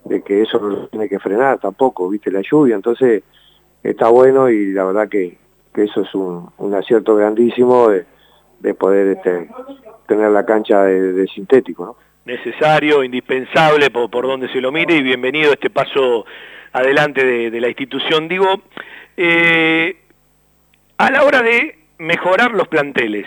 [0.05, 3.23] de que eso no lo tiene que frenar tampoco, viste la lluvia, entonces
[3.81, 5.37] está bueno y la verdad que,
[5.73, 8.05] que eso es un, un acierto grandísimo de,
[8.59, 9.49] de poder este,
[10.05, 15.53] tener la cancha de, sintético, necesario, indispensable por, donde se lo mire y bienvenido a
[15.53, 16.25] este paso
[16.73, 18.27] adelante de, de la institución.
[18.27, 18.61] Digo,
[19.15, 19.95] eh,
[20.97, 23.25] a la hora de mejorar los planteles,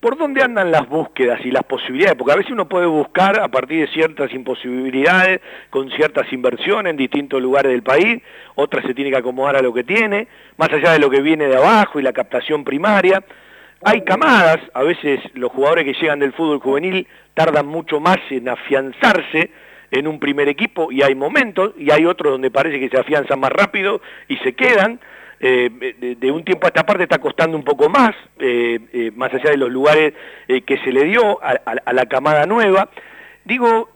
[0.00, 2.16] ¿por dónde andan las búsquedas y las posibilidades?
[2.16, 5.40] Porque a veces uno puede buscar a partir de ciertas imposibilidades,
[5.70, 8.20] con ciertas inversiones en distintos lugares del país,
[8.56, 11.46] otras se tiene que acomodar a lo que tiene, más allá de lo que viene
[11.46, 13.22] de abajo y la captación primaria.
[13.82, 18.48] Hay camadas, a veces los jugadores que llegan del fútbol juvenil tardan mucho más en
[18.48, 19.50] afianzarse
[19.92, 23.38] en un primer equipo y hay momentos y hay otros donde parece que se afianzan
[23.38, 24.98] más rápido y se quedan.
[25.42, 29.32] Eh, de, un tiempo a esta parte está costando un poco más, eh, eh, más
[29.32, 30.12] allá de los lugares
[30.46, 32.90] eh, que se le dio a, la camada nueva.
[33.44, 33.88] Digo,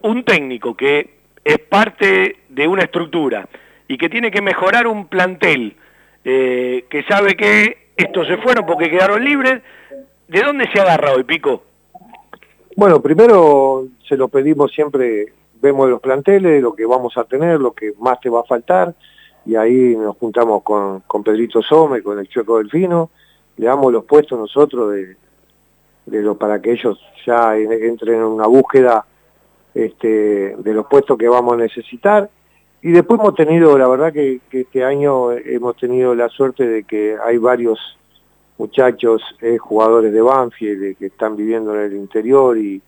[0.00, 1.14] un técnico que
[1.44, 3.48] es parte de una estructura
[3.86, 5.76] y que tiene que mejorar un plantel,
[6.24, 9.62] que sabe que estos se fueron porque quedaron libres,
[10.26, 11.62] ¿de dónde se agarra hoy, Pico?
[12.76, 15.26] Bueno, primero se lo pedimos siempre,
[15.62, 18.94] vemos los planteles, lo que vamos a tener, lo que más te va a faltar,
[19.46, 23.10] y ahí nos juntamos con, con Pedrito Some, con el Chueco Delfino,
[23.56, 25.16] le damos los puestos nosotros de,
[26.06, 29.04] de lo para que ellos ya en- entren en una búsqueda
[29.74, 32.30] este, de los puestos que vamos a necesitar.
[32.82, 36.84] Y después hemos tenido, la verdad que, que este año hemos tenido la suerte de
[36.84, 37.78] que hay varios
[38.58, 42.80] muchachos, eh, jugadores de Banfield, eh, que están viviendo en el interior y,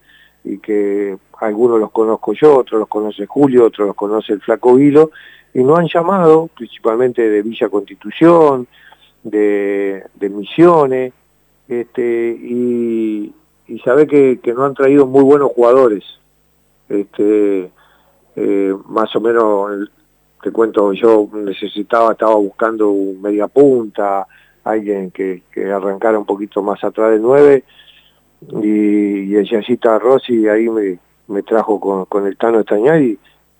[0.43, 4.75] y que algunos los conozco yo, otros los conoce Julio, otros los conoce el Flaco
[4.75, 5.11] Vilo,
[5.57, 8.67] y nos han llamado principalmente de Villa Constitución,
[9.23, 11.13] de, Misiones,
[11.67, 13.33] este, y,
[13.65, 16.03] y sabe que, que nos han traído muy buenos jugadores.
[16.87, 17.71] Este,
[18.35, 19.89] eh, más o menos,
[20.43, 24.27] te cuento, yo necesitaba, estaba buscando un media punta,
[24.63, 27.63] alguien que, que arrancara un poquito más atrás de nueve,
[28.61, 33.17] y, el Yacita Rossi ahí me, me trajo con, con el Tano y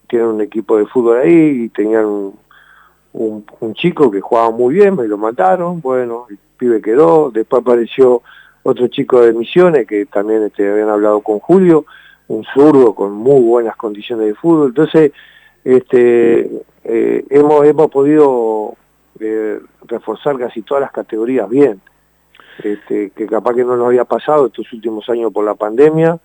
[0.07, 2.39] tienen un equipo de fútbol ahí y tenían un,
[3.13, 8.21] un, chico que jugaba muy bien, me lo mataron, bueno, el pibe quedó, después apareció
[8.63, 11.85] otro chico de Misiones que también este, habían hablado con Julio,
[12.27, 15.11] un zurdo con muy buenas condiciones de fútbol, entonces
[15.63, 16.49] este,
[16.83, 18.75] eh, hemos, hemos podido
[19.19, 21.81] eh, reforzar casi todas las categorías bien,
[22.63, 26.19] este, que capaz que no nos había pasado estos últimos años por la pandemia,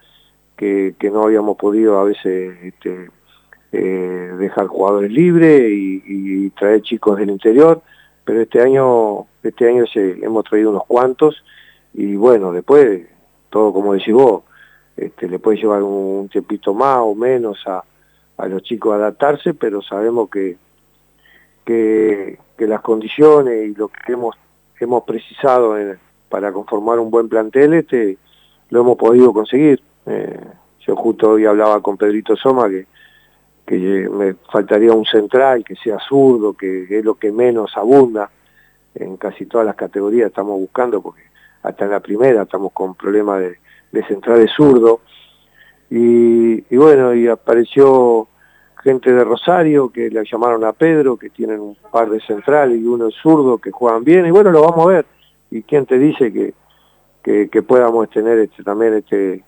[0.56, 3.10] que, que no habíamos podido a veces este,
[3.72, 7.80] eh, dejar jugadores libres y, traer chicos del interior,
[8.24, 11.42] pero este año, este año se, hemos traído unos cuantos
[11.94, 13.06] y bueno, después,
[13.48, 14.42] todo como decís vos,
[14.96, 17.82] este, le puede llevar un, tiempito más o menos a,
[18.36, 20.58] a los chicos a adaptarse, pero sabemos que,
[21.64, 24.36] que, que, las condiciones y lo que hemos,
[24.78, 25.74] hemos precisado
[26.28, 28.18] para conformar un buen plantel, este,
[28.68, 29.82] lo hemos podido conseguir.
[30.06, 30.40] Eh,
[30.80, 32.86] yo justo hoy hablaba con Pedrito Soma que
[33.66, 38.30] que me faltaría un central que sea zurdo, que es lo que menos abunda
[38.94, 41.22] en casi todas las categorías estamos buscando, porque
[41.62, 43.58] hasta en la primera estamos con problemas de,
[43.92, 45.00] de centrales zurdo.
[45.90, 48.28] Y, bueno, y apareció
[48.82, 52.84] gente de Rosario que le llamaron a Pedro, que tienen un par de centrales y
[52.84, 55.06] uno es zurdo, que juegan bien, y bueno, lo vamos a ver.
[55.50, 56.54] ¿Y quién te dice que,
[57.22, 59.44] que, que podamos tener este, también este,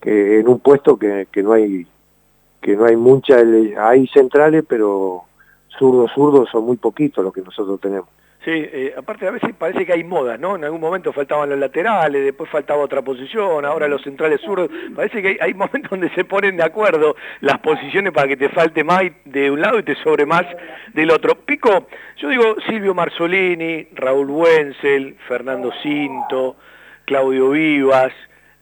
[0.00, 1.86] que en un puesto que, que no hay
[2.62, 3.44] que no hay muchas,
[3.78, 5.24] hay centrales, pero
[5.78, 8.08] zurdos, zurdos son muy poquitos los que nosotros tenemos.
[8.44, 10.56] Sí, eh, aparte a veces parece que hay modas, ¿no?
[10.56, 14.68] En algún momento faltaban los laterales, después faltaba otra posición, ahora los centrales zurdos.
[14.96, 18.82] Parece que hay, momentos donde se ponen de acuerdo las posiciones para que te falte
[18.82, 20.44] más de un lado y te sobre más
[20.92, 21.36] del otro.
[21.36, 21.86] Pico,
[22.16, 26.56] yo digo Silvio Marzolini, Raúl Wenzel, Fernando Cinto,
[27.04, 28.12] Claudio Vivas,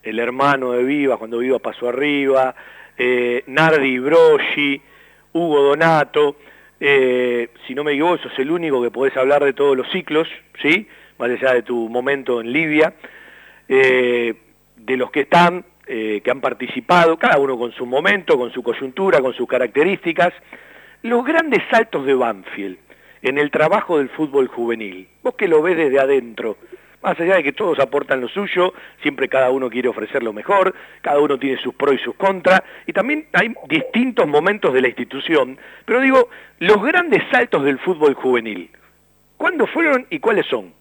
[0.03, 2.55] el hermano de Vivas cuando Vivas pasó arriba,
[2.97, 4.81] eh, Nardi Broggi,
[5.33, 6.37] Hugo Donato,
[6.79, 10.29] eh, si no me equivoco, sos el único que podés hablar de todos los ciclos,
[10.63, 10.89] ¿sí?
[11.19, 12.95] Más allá de tu momento en Libia,
[13.69, 14.35] eh,
[14.77, 19.21] de los que están, que han participado, cada uno con su momento, con su coyuntura,
[19.21, 20.33] con sus características,
[21.03, 22.79] los grandes saltos de Banfield
[23.23, 26.57] en el trabajo del fútbol juvenil, vos que lo ves desde adentro,
[27.03, 28.73] más allá de que todos aportan lo suyo,
[29.03, 32.63] siempre cada uno quiere ofrecer lo mejor, cada uno tiene sus pros y sus contras,
[32.87, 36.29] y también hay distintos momentos de la institución, pero digo,
[36.59, 38.71] los grandes saltos del fútbol juvenil,
[39.37, 40.73] ¿cuándo fueron y cuáles son?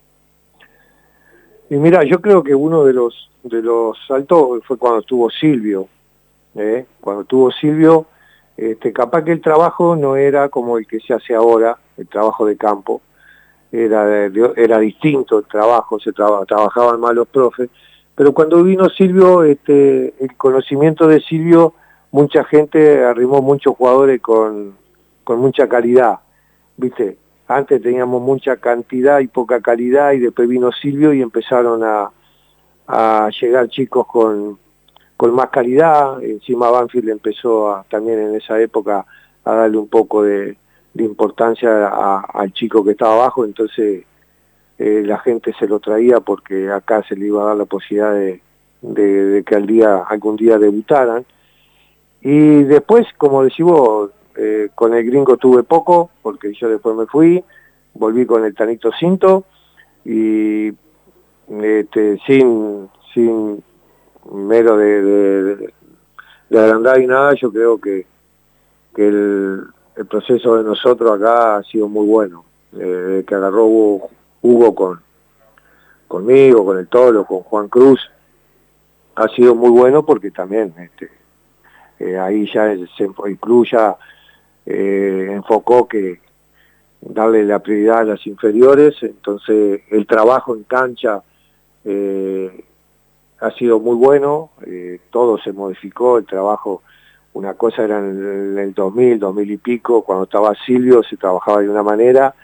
[1.70, 5.88] Y mira, yo creo que uno de los, de los saltos fue cuando estuvo Silvio,
[6.56, 6.86] ¿eh?
[7.00, 8.08] cuando estuvo Silvio,
[8.58, 12.46] este, capaz que el trabajo no era como el que se hace ahora, el trabajo
[12.46, 13.02] de campo,
[13.72, 17.70] era, era distinto el trabajo, se trabajaban más los profes,
[18.16, 21.74] pero cuando vino Silvio, este, el conocimiento de Silvio,
[22.12, 24.76] mucha gente arrimó muchos jugadores con,
[25.24, 26.20] con mucha calidad,
[26.76, 27.18] ¿viste?
[27.48, 32.12] Antes teníamos mucha cantidad y poca calidad y después vino Silvio y empezaron a,
[32.88, 34.60] a llegar chicos con,
[35.16, 39.06] con más calidad, encima Banfield empezó a, también en esa época
[39.46, 40.58] a darle un poco de,
[40.94, 44.04] de importancia al chico que estaba abajo, entonces
[44.78, 48.14] eh, la gente se lo traía porque acá se le iba a dar la posibilidad
[48.14, 51.26] de, que al día, algún día debutaran.
[52.22, 57.44] Y después, como decimos, eh, con el gringo tuve poco, porque yo después me fui,
[57.94, 59.46] volví con el Tanito Cinto
[60.06, 60.70] y
[61.50, 63.64] este, sin, sin
[64.32, 65.74] mero de, de,
[66.50, 68.06] de agrandar y nada, yo creo que,
[68.96, 69.66] que el,
[70.00, 72.46] el proceso de nosotros acá ha sido muy bueno.
[72.72, 75.02] Eh, que agarró Hugo, con
[76.08, 78.00] conmigo, con el Tolo, con Juan Cruz,
[79.16, 81.10] ha sido muy bueno porque también este,
[82.00, 83.98] eh, ahí ya se, el club ya
[84.66, 86.22] eh, enfocó que
[87.02, 91.24] darle la prioridad a las inferiores, entonces el trabajo en cancha
[93.42, 94.52] ha sido muy bueno,
[95.10, 96.84] todo se modificó, el trabajo
[97.40, 101.70] una cosa era en el 2000, 2000 y pico, cuando estaba Silvio se trabajaba de
[101.70, 102.36] una manera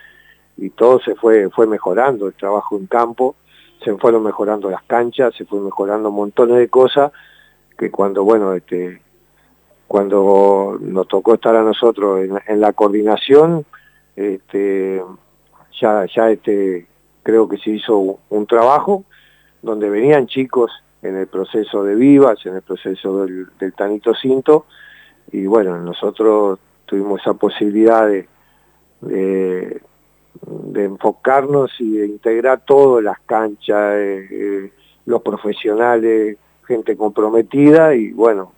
[0.56, 3.36] y todo se fue, fue mejorando, el trabajo en campo,
[3.84, 7.12] se fueron mejorando las canchas, se fue mejorando montones de cosas
[7.78, 9.02] que cuando, bueno, este,
[9.86, 13.66] cuando nos tocó estar a nosotros en, la coordinación,
[14.16, 15.02] este,
[15.78, 16.86] ya, ya este,
[17.22, 19.04] creo que se hizo un trabajo
[19.60, 20.72] donde venían chicos
[21.08, 24.66] en el proceso de Vivas, en el proceso del, del Tanito Cinto,
[25.32, 28.28] y bueno, nosotros tuvimos esa posibilidad de,
[29.00, 34.72] de, enfocarnos y de integrar todo, las canchas, eh, eh,
[35.06, 36.36] los profesionales,
[36.66, 38.52] gente comprometida y bueno,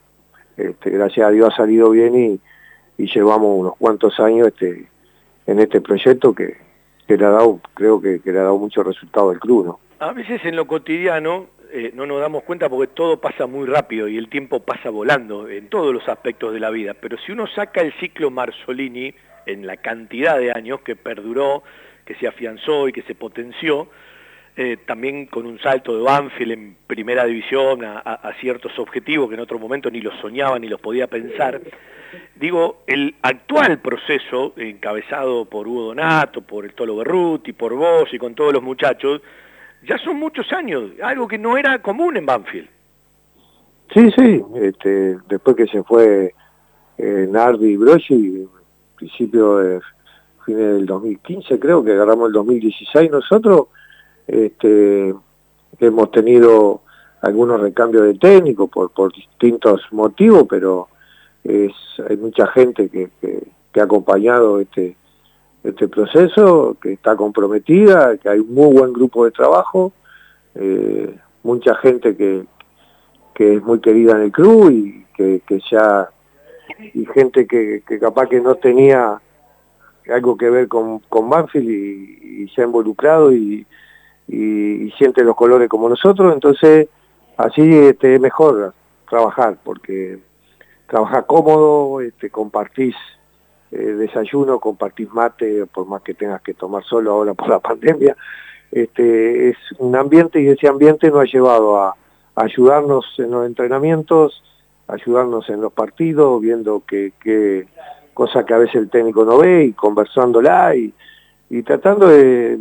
[0.56, 2.40] este, gracias a Dios ha salido bien y,
[2.98, 4.88] llevamos unos cuantos años este,
[5.46, 6.56] en este proyecto que,
[7.06, 9.78] que le ha dado, creo que, que le ha dado mucho resultado al club, ¿no?
[10.00, 14.08] A veces en lo cotidiano eh, no nos damos cuenta porque todo pasa muy rápido
[14.08, 17.46] y el tiempo pasa volando en todos los aspectos de la vida, pero si uno
[17.46, 19.14] saca el ciclo Marzolini
[19.46, 21.62] en la cantidad de años que perduró,
[22.04, 23.88] que se afianzó y que se potenció,
[24.56, 29.28] eh, también con un salto de Banfield en primera división a, a, a, ciertos objetivos
[29.28, 31.60] que en otro momento ni los soñaba ni los podía pensar.
[32.34, 38.18] Digo, el actual proceso, encabezado por Hugo Donato, por el Tolo Berruti, por vos y
[38.18, 39.20] con todos los muchachos,
[39.86, 42.68] ya son muchos años, algo que no era común en Banfield.
[43.94, 46.34] Sí, sí, este, después que se fue
[46.98, 48.46] eh, Nardi y Brochi,
[48.96, 49.80] principio de
[50.44, 53.68] fines del 2015 creo que agarramos el 2016 nosotros,
[54.26, 55.14] este,
[55.80, 56.82] hemos tenido
[57.22, 60.88] algunos recambios de técnico por, por distintos motivos, pero
[61.44, 61.72] es,
[62.08, 63.10] hay mucha gente que,
[63.72, 64.96] que ha acompañado este,
[65.64, 69.92] este proceso, que está comprometida, que hay un muy buen grupo de trabajo,
[70.54, 72.44] eh, mucha gente que,
[73.34, 76.08] que es muy querida en el club y que, que ya,
[76.94, 79.20] y gente que, que capaz que no tenía
[80.12, 83.66] algo que ver con, con Banfield y, se ha involucrado y,
[84.26, 86.88] y, y, siente los colores como nosotros, entonces
[87.36, 88.72] así este, es mejor
[89.08, 90.18] trabajar, porque
[90.86, 92.94] trabajar cómodo, este, compartís
[93.70, 98.16] eh, desayuno, compartís mate, por más que tengas que tomar solo ahora por la pandemia,
[98.70, 101.94] este, es un ambiente y ese ambiente nos ha llevado a,
[102.34, 104.44] ayudarnos en los entrenamientos,
[104.86, 107.66] ayudarnos en los partidos, viendo que, que
[108.46, 110.92] que a veces el técnico no ve y conversándola y,
[111.50, 112.56] y tratando de,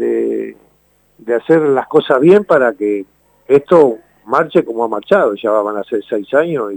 [1.17, 3.05] de, hacer las cosas bien para que
[3.47, 6.73] esto marche como ha marchado, ya van a ser seis años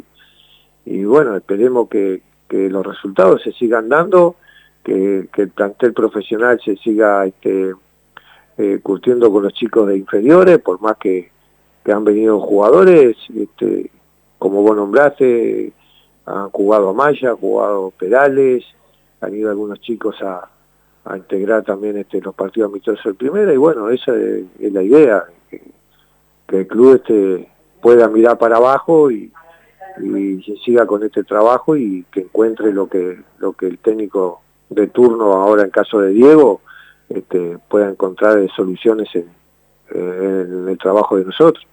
[0.87, 4.35] y bueno, esperemos que, que los resultados se sigan dando,
[4.83, 7.73] que, que el plantel profesional se siga este,
[8.59, 11.31] eh, curtiendo con los chicos de inferiores, por más que,
[11.85, 13.93] que han venido jugadores, este,
[14.37, 15.73] como vos nombraste,
[16.27, 18.65] han jugado a Maya, han jugado Perales,
[19.21, 20.51] han ido algunos chicos a,
[21.05, 25.25] a integrar también este, los partidos amistosos de primera, y bueno, esa es, la idea,
[25.49, 25.63] que,
[26.49, 27.49] que, el club este,
[27.81, 29.31] pueda mirar para abajo y,
[29.99, 34.43] y se siga con este trabajo y que encuentre lo que lo que el técnico
[34.69, 36.61] de turno ahora en caso de Diego
[37.09, 39.29] este, pueda encontrar soluciones en,
[39.93, 41.67] el trabajo de nosotros.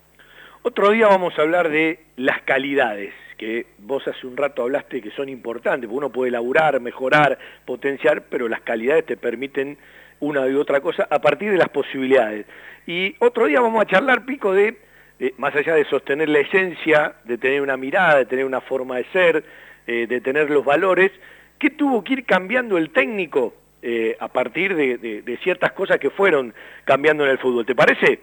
[0.64, 5.12] Otro día vamos a hablar de las calidades, que vos hace un rato hablaste que
[5.12, 9.78] son importantes, porque uno puede elaborar, mejorar, potenciar, pero las calidades te permiten
[10.20, 12.48] una y otra cosa a partir de las posibilidades.
[12.88, 14.80] Y otro día vamos a charlar, Pico, de
[15.20, 18.98] eh, más allá de sostener la esencia, de tener una mirada, de tener una forma
[18.98, 19.44] de ser,
[19.88, 21.12] eh, de tener los valores,
[21.58, 25.98] ¿qué tuvo que ir cambiando el técnico eh, a partir de, de, de, ciertas cosas
[25.98, 26.54] que fueron
[26.86, 27.66] cambiando en el fútbol?
[27.66, 28.20] ¿Te parece?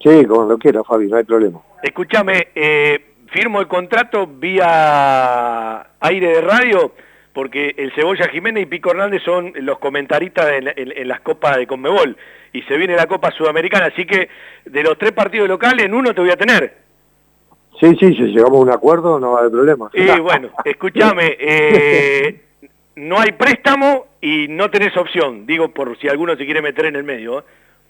[0.00, 1.60] Sí, como lo quiera, Fabi, no hay problema.
[1.82, 2.48] Escúchame,
[3.28, 6.92] firmo el contrato vía aire de radio
[7.34, 11.56] porque el Cebolla Jiménez y Pico Hernández son los comentaristas en, en, en, las copas
[11.56, 12.16] de Conmebol
[12.52, 14.28] y se viene la Copa Sudamericana, así que
[14.64, 16.84] de los tres partidos locales en uno te voy a tener.
[17.80, 19.90] Sí, sí, si llegamos a un acuerdo no va a haber problema.
[19.92, 22.40] Y bueno, escúchame, eh,
[22.96, 26.96] no hay préstamo y no tenés opción, digo por si alguno se quiere meter en
[26.96, 27.40] el medio.
[27.40, 27.42] ¿eh?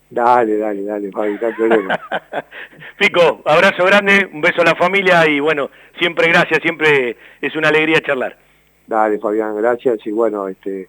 [0.09, 2.01] Dale, dale, dale, Fabi, problema.
[2.99, 7.69] Pico, abrazo grande, un beso a la familia y bueno, siempre gracias, siempre es una
[7.69, 8.44] alegría charlar.
[8.87, 10.89] Dale, Fabián, gracias y bueno, este,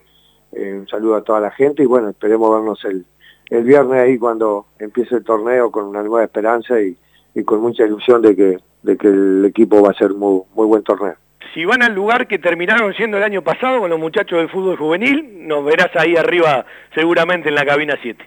[0.51, 3.05] eh, un saludo a toda la gente y bueno, esperemos vernos el,
[3.49, 6.97] el viernes ahí cuando empiece el torneo con una nueva esperanza y,
[7.33, 10.65] y con mucha ilusión de que, de que el equipo va a ser muy, muy
[10.65, 11.15] buen torneo.
[11.53, 14.77] Si van al lugar que terminaron siendo el año pasado con los muchachos del fútbol
[14.77, 18.25] juvenil, nos verás ahí arriba seguramente en la cabina 7.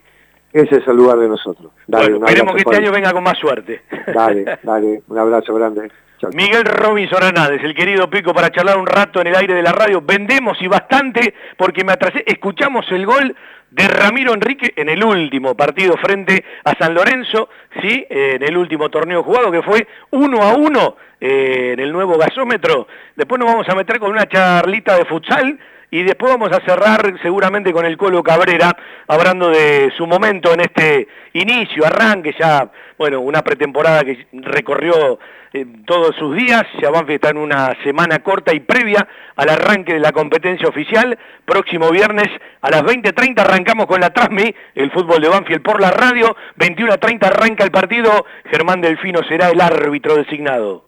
[0.52, 1.72] Ese es el lugar de nosotros.
[1.86, 3.82] Dale, bueno, esperemos que este año venga con más suerte.
[4.12, 5.90] Dale, dale, un abrazo grande.
[6.34, 9.72] Miguel Robinson Hernández, el querido Pico, para charlar un rato en el aire de la
[9.72, 10.00] radio.
[10.00, 12.24] Vendemos y bastante porque me atrasé.
[12.26, 13.36] Escuchamos el gol
[13.70, 17.48] de Ramiro Enrique en el último partido frente a San Lorenzo,
[17.80, 22.16] sí, en el último torneo jugado que fue uno a uno eh, en el nuevo
[22.16, 22.88] gasómetro.
[23.14, 25.58] Después nos vamos a meter con una charlita de futsal
[25.90, 28.76] y después vamos a cerrar seguramente con el Colo Cabrera,
[29.06, 35.18] hablando de su momento en este inicio, arranque ya, bueno, una pretemporada que recorrió
[35.52, 39.94] eh, todos sus días, ya Banfield está en una semana corta y previa al arranque
[39.94, 42.28] de la competencia oficial, próximo viernes
[42.60, 47.24] a las 20.30 arrancamos con la Transmi, el fútbol de Banfield por la radio, 21.30
[47.24, 50.87] arranca el partido, Germán Delfino será el árbitro designado.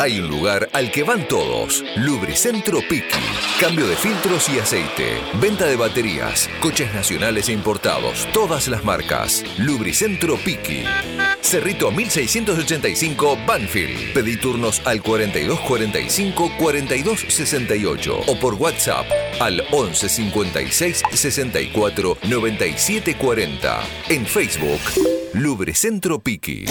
[0.00, 1.82] Hay un lugar al que van todos.
[1.96, 3.18] Lubricentro Piki.
[3.60, 5.18] Cambio de filtros y aceite.
[5.40, 6.48] Venta de baterías.
[6.60, 8.28] Coches nacionales e importados.
[8.32, 9.42] Todas las marcas.
[9.58, 10.84] Lubricentro Piki.
[11.40, 14.12] Cerrito 1685 Banfield.
[14.14, 19.06] Pedí turnos al 4245 4268 o por WhatsApp
[19.40, 23.80] al 11 56 64 97 40.
[24.10, 24.80] En Facebook,
[25.34, 26.66] Lubricentro Piki.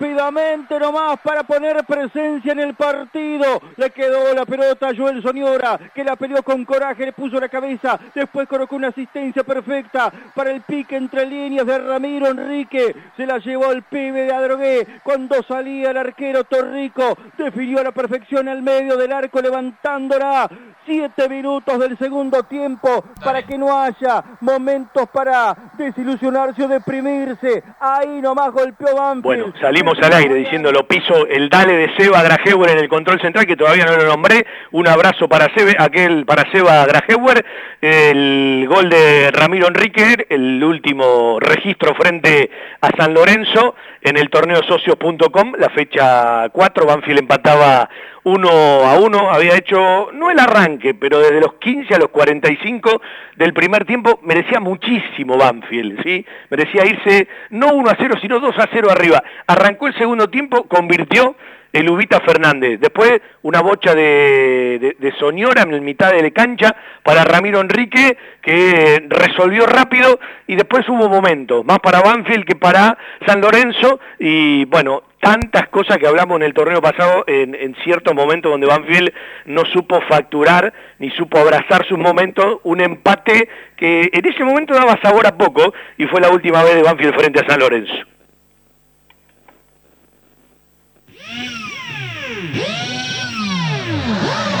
[0.00, 3.60] up rápidamente nomás para poner presencia en el partido.
[3.76, 7.48] Le quedó la pelota a Joel Soniora, que la peleó con coraje, le puso la
[7.48, 12.94] cabeza, después colocó una asistencia perfecta para el pique entre líneas de Ramiro Enrique.
[13.16, 17.16] Se la llevó el pibe de Adrogué cuando salía el arquero Torrico.
[17.36, 20.48] Definió a la perfección al medio del arco levantándola.
[20.84, 27.62] Siete minutos del segundo tiempo para que no haya momentos para desilusionarse o deprimirse.
[27.78, 29.22] Ahí nomás golpeó Banfield.
[29.22, 33.20] Bueno, salimos al aire diciendo lo piso el dale de Seba Grajewer en el control
[33.20, 34.46] central, que todavía no lo nombré.
[34.72, 37.44] Un abrazo para Seba, aquel para Seba Grajewer.
[37.80, 42.50] El gol de Ramiro Enrique, el último registro frente
[42.80, 47.88] a San Lorenzo en el torneo socios.com, la fecha 4, Banfield empataba
[48.28, 53.00] 1 a 1, había hecho, no el arranque, pero desde los 15 a los 45
[53.36, 56.24] del primer tiempo merecía muchísimo Banfield, ¿sí?
[56.50, 59.22] Merecía irse no 1 a 0, sino 2 a 0 arriba.
[59.46, 61.36] Arrancó el segundo tiempo, convirtió
[61.72, 62.80] el Ubita Fernández.
[62.80, 68.16] Después una bocha de, de, de Soñora en mitad de la cancha para Ramiro Enrique,
[68.42, 74.64] que resolvió rápido y después hubo momentos, más para Banfield que para San Lorenzo, y
[74.66, 79.12] bueno, tantas cosas que hablamos en el torneo pasado en, ciertos momentos donde Banfield
[79.46, 85.00] no supo facturar ni supo abrazar sus momentos, un empate que en ese momento daba
[85.02, 87.94] sabor a poco y fue la última vez de Banfield frente a San Lorenzo.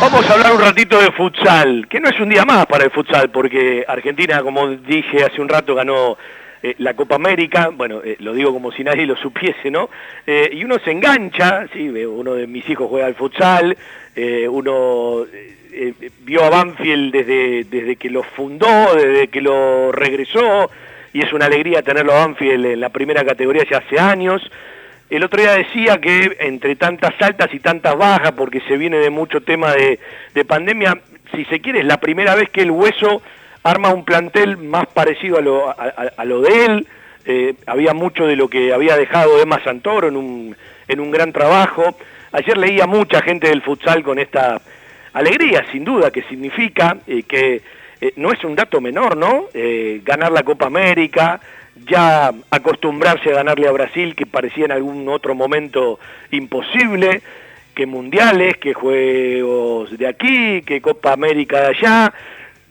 [0.00, 2.90] Vamos a hablar un ratito de futsal, que no es un día más para el
[2.92, 6.16] futsal, porque Argentina, como dije hace un rato, ganó
[6.62, 9.88] eh, la Copa América, bueno, eh, lo digo como si nadie lo supiese, ¿no?
[10.26, 13.76] Eh, y uno se engancha, sí, uno de mis hijos juega al futsal,
[14.50, 15.24] uno
[16.22, 20.68] vio a Banfield desde, desde que lo fundó, desde que lo regresó,
[21.12, 24.42] y es una alegría tenerlo a Banfield en la primera categoría ya hace años.
[25.10, 29.08] El otro día decía que entre tantas altas y tantas bajas, porque se viene de
[29.08, 29.98] mucho tema de,
[30.44, 30.98] pandemia,
[31.34, 33.22] si se quiere, es la primera vez que el hueso
[33.62, 36.86] arma un plantel más parecido a lo, a, lo de él.
[37.24, 40.56] Eh, había mucho de lo que había dejado Emma Santoro en un,
[40.86, 41.96] en un gran trabajo.
[42.32, 44.60] Ayer leía mucha gente del futsal con esta
[45.12, 47.62] alegría, sin duda, que significa eh, que
[48.00, 49.46] eh, no es un dato menor, ¿no?
[50.04, 51.40] ganar la Copa América,
[51.86, 55.98] ya acostumbrarse a ganarle a Brasil, que parecía en algún otro momento
[56.30, 57.22] imposible,
[57.74, 62.14] que mundiales, que juegos de aquí, que Copa América de allá,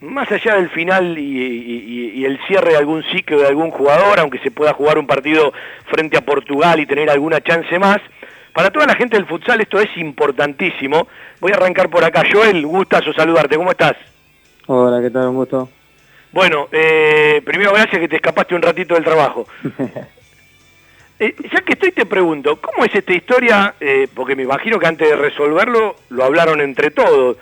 [0.02, 4.52] más allá del final y, el cierre de algún ciclo de algún jugador, aunque se
[4.52, 5.54] pueda jugar un partido
[5.86, 8.00] frente a Portugal y tener alguna chance más,
[8.54, 11.08] para toda la gente del futsal esto es importantísimo.
[11.40, 12.24] Voy a arrancar por acá.
[12.30, 13.96] Joel, gustazo saludarte, ¿cómo estás?
[14.66, 15.28] Hola, ¿qué tal?
[15.28, 15.70] Un gusto.
[16.32, 19.48] Bueno, eh, primero gracias que te escapaste un ratito del trabajo.
[21.20, 23.74] Eh, ya que estoy te pregunto, ¿cómo es esta historia?
[23.80, 27.38] Eh, porque me imagino que antes de resolverlo lo hablaron entre todos,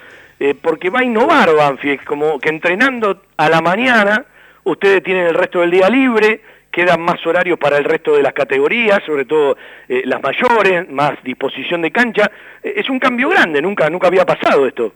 [0.61, 4.25] porque va a innovar Banfield, como que entrenando a la mañana,
[4.63, 8.33] ustedes tienen el resto del día libre, quedan más horarios para el resto de las
[8.33, 9.55] categorías, sobre todo
[9.87, 12.29] las mayores, más disposición de cancha.
[12.61, 14.91] es un cambio grande, nunca, nunca había pasado esto.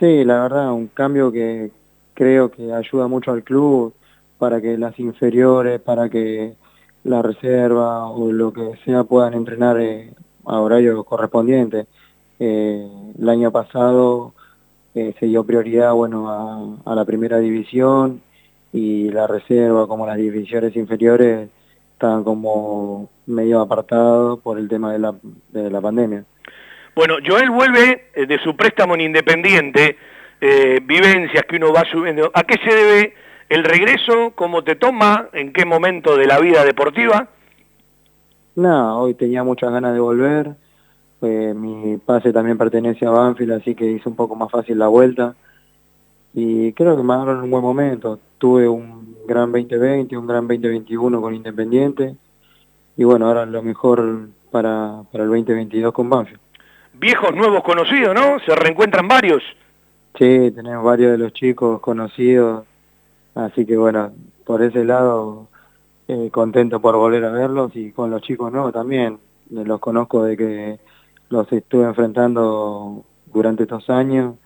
[0.00, 1.70] Sí, la verdad, un cambio que,
[2.14, 3.92] creo que ayuda mucho al club
[4.38, 6.54] para que las inferiores, para que
[7.02, 10.10] la reserva o lo que sea puedan entrenar eh,
[10.46, 11.86] a horario correspondiente.
[12.38, 14.34] Eh, el año pasado
[14.94, 18.22] eh, se dio prioridad bueno a, la primera división
[18.72, 21.48] y la reserva como las divisiones inferiores
[21.92, 25.14] estaban como medio apartados por el tema de la,
[25.50, 26.24] de la pandemia.
[26.94, 29.96] Bueno, Joel vuelve de su préstamo en Independiente
[30.46, 32.30] eh, vivencias que uno va subiendo.
[32.34, 33.14] ¿A qué se debe
[33.48, 34.32] el regreso?
[34.34, 35.30] ¿Cómo te toma?
[35.32, 37.28] ¿En qué momento de la vida deportiva?
[38.54, 40.54] No, hoy tenía muchas ganas de volver.
[41.20, 45.34] Mi pase también pertenece a Banfield, así que hice un poco más fácil la vuelta.
[46.34, 48.18] Y creo que me agarraron un buen momento.
[48.38, 52.16] Tuve un gran 2020, un gran 2021 con Independiente.
[52.96, 56.40] Y bueno, ahora lo mejor para, para el 2022 con Banfield.
[56.94, 58.38] Viejos, nuevos conocidos, ¿no?
[58.40, 59.42] Se reencuentran varios.
[60.16, 62.64] Sí, tenemos varios de los chicos conocidos,
[63.34, 64.12] así que bueno,
[64.44, 65.48] por ese lado
[66.06, 69.18] eh, contento por volver a verlos y con los chicos nuevos también,
[69.50, 70.78] los conozco de que
[71.34, 74.36] los estuve enfrentando durante estos años,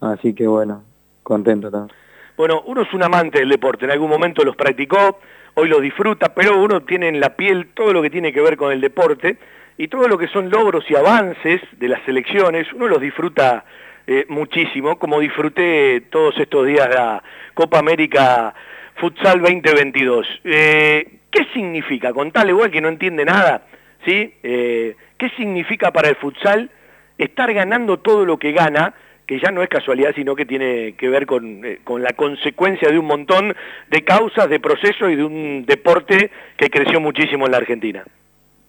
[0.00, 0.82] así que bueno,
[1.22, 1.96] contento también.
[2.36, 5.20] Bueno, uno es un amante del deporte, en algún momento los practicó,
[5.54, 8.56] hoy los disfruta, pero uno tiene en la piel todo lo que tiene que ver
[8.56, 9.38] con el deporte
[9.78, 13.64] y todo lo que son logros y avances de las selecciones, uno los disfruta
[14.06, 17.22] eh, muchísimo, como disfruté todos estos días la
[17.54, 18.52] Copa América
[18.96, 20.26] Futsal 2022.
[20.44, 22.12] Eh, ¿Qué significa?
[22.12, 23.62] Contale igual que no entiende nada,
[24.04, 24.34] ¿sí?
[24.42, 26.68] Eh, ¿Qué significa para el futsal
[27.16, 28.92] estar ganando todo lo que gana?
[29.24, 32.98] que ya no es casualidad, sino que tiene que ver con, con, la consecuencia de
[32.98, 33.54] un montón
[33.88, 38.02] de causas, de procesos y de un deporte que creció muchísimo en la Argentina.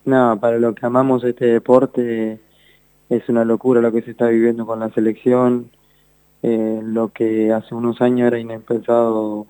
[0.06, 2.38] No, para lo que amamos este deporte,
[3.10, 5.72] es una locura lo que se está viviendo con la selección,
[6.44, 9.48] eh, lo que hace unos años era impensado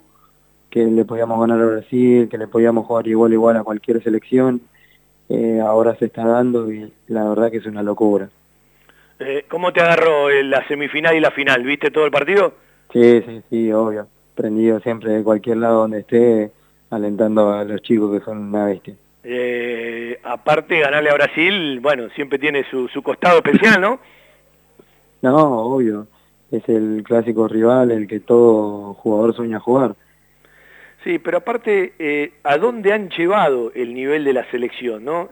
[0.69, 4.61] que le podíamos ganar a Brasil, que le podíamos jugar igual igual a cualquier selección,
[5.29, 8.29] eh, ahora se está dando y la verdad que es una locura.
[9.19, 11.63] Eh, ¿Cómo te agarró la semifinal y la final?
[11.63, 12.53] ¿Viste todo el partido?
[12.91, 14.07] Sí, sí, sí, obvio.
[14.35, 16.51] Prendido siempre de cualquier lado donde esté,
[16.89, 18.95] alentando a los chicos que son una bestia.
[19.23, 23.99] Eh, aparte, ganarle a Brasil, bueno, siempre tiene su, su costado especial, ¿no?
[25.21, 26.07] No, obvio.
[26.51, 29.95] Es el clásico rival, el que todo jugador sueña jugar.
[31.03, 35.03] Sí, pero aparte, eh, ¿a dónde han llevado el nivel de la selección?
[35.03, 35.29] ¿no?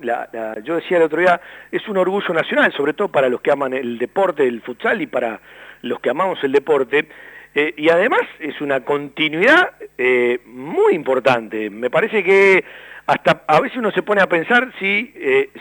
[0.64, 1.40] Yo decía el otro día,
[1.72, 5.08] es un orgullo nacional, sobre todo para los que aman el deporte, el futsal y
[5.08, 5.40] para
[5.82, 7.08] los que amamos el deporte.
[7.56, 11.70] Eh, y además es una continuidad eh, muy importante.
[11.70, 12.66] Me parece que
[13.08, 15.52] hasta a veces uno se pone a pensar si, eh,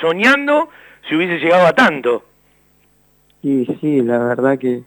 [0.00, 0.70] soñando
[1.08, 2.24] si hubiese llegado a tanto.
[3.42, 4.82] Y sí, la verdad que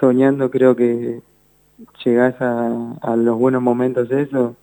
[0.00, 1.20] soñando creo que
[2.04, 4.56] llegás a, los buenos momentos de eso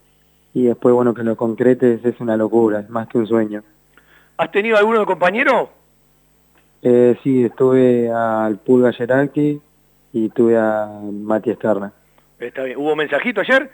[0.53, 3.63] y después bueno que lo concretes es una locura, es más que un sueño.
[4.37, 5.69] ¿Has tenido alguno de compañero?
[6.81, 9.61] Eh, sí, estuve al Pulga Geralki
[10.13, 11.91] y tuve a Matías Terna.
[12.39, 12.77] Está bien.
[12.77, 13.69] ¿Hubo mensajito ayer?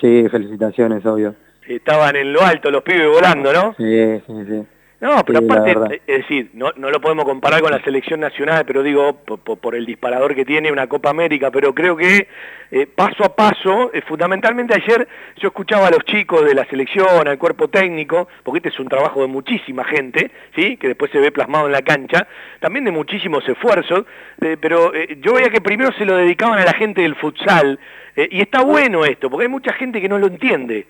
[0.00, 1.36] Sí, felicitaciones, obvio.
[1.66, 3.74] Estaban en lo alto los pibes volando, ¿no?
[3.74, 4.66] Sí, sí, sí.
[5.02, 8.64] No, pero Sí, aparte, es decir, no, no lo podemos comparar con la selección nacional,
[8.64, 12.28] pero digo, por, el disparador que tiene una Copa América, pero creo que
[12.70, 17.26] eh, paso a paso, eh, fundamentalmente ayer yo escuchaba a los chicos de la selección,
[17.26, 20.76] al cuerpo técnico, porque este es un trabajo de muchísima gente, ¿sí?
[20.76, 22.28] que después se ve plasmado en la cancha,
[22.60, 24.04] también de muchísimos esfuerzos,
[24.40, 27.80] eh, pero eh, yo veía que primero se lo dedicaban a la gente del futsal,
[28.14, 30.86] eh, y está bueno esto, porque hay mucha gente que no lo entiende.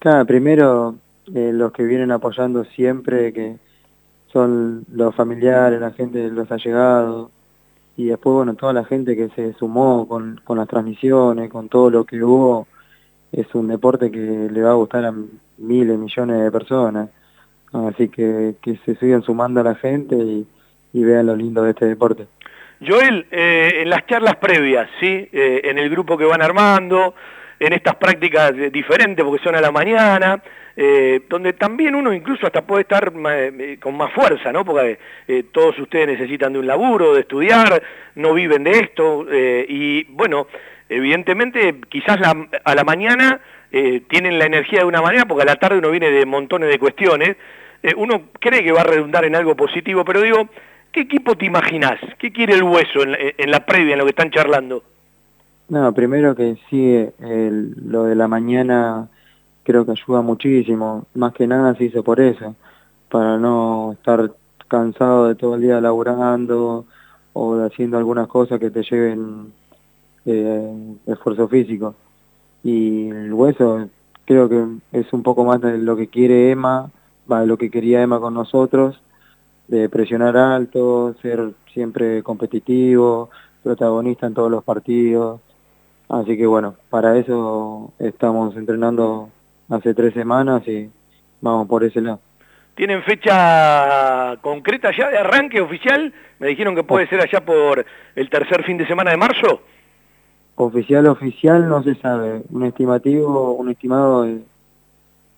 [0.00, 0.96] Claro, primero
[1.34, 3.56] eh, los que vienen apoyando siempre, que
[4.32, 7.30] son los familiares, la gente los allegados,
[7.96, 11.90] y después, bueno, toda la gente que se sumó con, con las transmisiones, con todo
[11.90, 12.66] lo que hubo,
[13.32, 15.14] es un deporte que le va a gustar a
[15.58, 17.10] miles, millones de personas.
[17.72, 20.46] Así que que se sigan sumando a la gente y,
[20.92, 22.26] y vean lo lindo de este deporte.
[22.86, 25.28] Joel, eh, en las charlas previas, ¿sí?
[25.32, 27.14] Eh, en el grupo que van armando,
[27.58, 30.42] en estas prácticas eh, diferentes porque son a la mañana,
[30.78, 34.62] eh, donde también uno incluso hasta puede estar eh, con más fuerza, ¿no?
[34.62, 37.82] Porque eh, todos ustedes necesitan de un laburo, de estudiar,
[38.14, 40.48] no viven de esto, y bueno,
[40.88, 42.18] evidentemente quizás
[42.64, 43.40] a la mañana
[44.08, 46.78] tienen la energía de una manera, porque a la tarde uno viene de montones de
[46.78, 47.36] cuestiones,
[47.96, 50.48] uno cree que va a redundar en algo positivo, pero digo,
[50.92, 51.98] ¿qué equipo te imaginás?
[52.18, 54.82] ¿Qué quiere el hueso en la, en la previa, en lo que están charlando?
[55.68, 59.08] No, primero que sí, el- lo de la mañana
[59.64, 62.54] creo que ayuda muchísimo, más que nada se hizo por eso,
[63.10, 64.32] para no estar
[64.68, 66.86] cansado de todo el día laburando
[67.32, 69.52] o haciendo algunas cosas que te lleven
[70.26, 71.94] eh, esfuerzo físico.
[72.64, 73.88] Y el hueso
[74.26, 76.90] creo que es un poco más de lo que quiere Emma,
[77.30, 79.00] va, lo que quería Emma con nosotros,
[79.68, 83.30] de presionar alto, ser siempre competitivo,
[83.62, 85.40] protagonista en todos los partidos.
[86.08, 89.28] Así que bueno, para eso estamos entrenando
[89.68, 90.88] hace tres semanas y
[91.40, 92.20] vamos por ese lado.
[92.74, 96.12] ¿Tienen fecha concreta ya de arranque oficial?
[96.38, 97.84] Me dijeron que puede ser allá por
[98.14, 99.62] el tercer fin de semana de marzo.
[100.56, 102.42] Oficial, oficial no se sabe.
[102.50, 104.40] Un estimativo, un estimado es,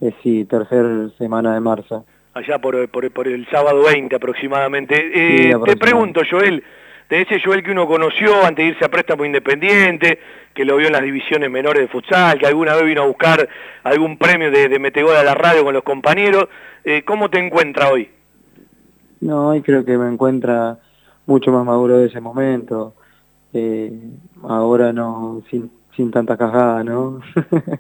[0.00, 2.04] es sí, tercer semana de marzo.
[2.34, 4.94] allá por, por, por el sábado 20 aproximadamente.
[4.96, 5.12] Eh, Sí,
[5.48, 5.76] te aproximadamente.
[5.76, 6.62] pregunto, Joel,
[7.08, 10.18] de ese Joel que uno conoció antes de irse a préstamo independiente,
[10.54, 13.48] que lo vio en las divisiones menores de futsal, que alguna vez vino a buscar
[13.84, 16.48] algún premio de, de a la radio con los compañeros,
[16.84, 18.10] eh, ¿cómo te encuentra hoy?
[19.20, 20.78] No, y creo que me encuentra
[21.26, 22.94] mucho más maduro de ese momento.
[23.52, 23.92] Eh,
[24.42, 27.20] ahora no, sin, sin tanta cajada, ¿no?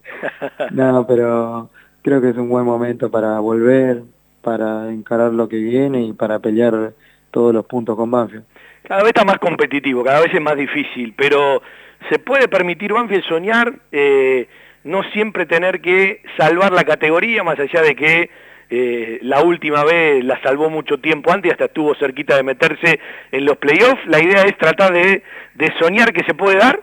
[0.70, 1.70] no, pero
[2.02, 4.02] creo que es un buen momento para volver,
[4.42, 6.92] para encarar lo que viene y para pelear
[7.30, 8.44] todos los puntos con Banfield.
[8.86, 11.62] Cada vez está más competitivo, cada vez es más difícil, pero
[12.08, 13.74] ¿se puede permitir Banfield soñar?
[13.92, 14.48] eh,
[14.84, 18.30] no siempre tener que salvar la categoría, más allá de que
[18.70, 23.00] eh, la última vez la salvó mucho tiempo antes hasta estuvo cerquita de meterse
[23.32, 24.04] en los playoffs.
[24.06, 25.22] La idea es tratar de,
[25.54, 26.80] de soñar que se puede dar.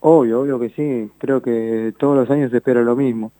[0.00, 1.10] Obvio, obvio que sí.
[1.18, 3.32] Creo que todos los años se espera lo mismo.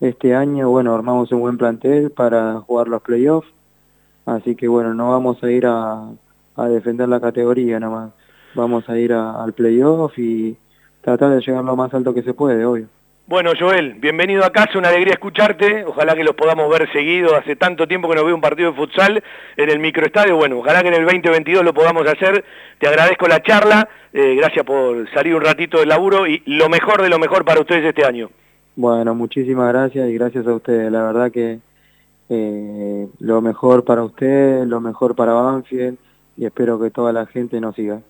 [0.00, 3.48] Este año, bueno, armamos un buen plantel para jugar los playoffs.
[4.26, 6.08] Así que, bueno, no vamos a ir a,
[6.56, 8.10] a defender la categoría nada más.
[8.54, 10.56] Vamos a ir a- al playoff y
[11.00, 12.86] tratar de llegar lo más alto que se puede, obvio.
[13.28, 15.84] Bueno, Joel, bienvenido a casa, una alegría escucharte.
[15.84, 17.34] Ojalá que los podamos ver seguido.
[17.36, 19.22] Hace tanto tiempo que no veo un partido de futsal
[19.56, 20.36] en el microestadio.
[20.36, 22.44] Bueno, ojalá que en el 2022 lo podamos hacer.
[22.78, 23.88] Te agradezco la charla.
[24.12, 27.60] eh, gracias por salir un ratito del laburo y lo mejor de lo mejor para
[27.60, 28.30] ustedes este año.
[28.76, 30.90] Bueno, muchísimas gracias y gracias a ustedes.
[30.92, 31.58] La verdad que
[32.28, 35.98] eh, lo mejor para ustedes, lo mejor para Banfield
[36.36, 38.00] y espero que toda la gente nos siga.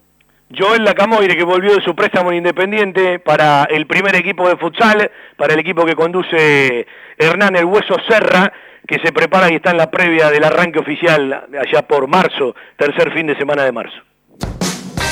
[0.56, 5.10] Joel Lacamoire, que volvió de su préstamo en Independiente para el primer equipo de futsal,
[5.36, 6.86] para el equipo que conduce
[7.18, 8.52] Hernán El Hueso Serra,
[8.86, 13.12] que se prepara y está en la previa del arranque oficial allá por marzo, tercer
[13.12, 14.00] fin de semana de marzo.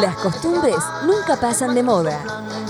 [0.00, 2.18] Las costumbres nunca pasan de moda.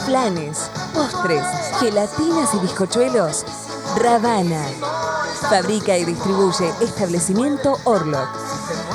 [0.06, 1.44] Planes, postres,
[1.80, 3.44] gelatinas y bizcochuelos.
[4.02, 4.62] Ravana.
[5.50, 8.28] Fabrica y distribuye establecimiento Orlock.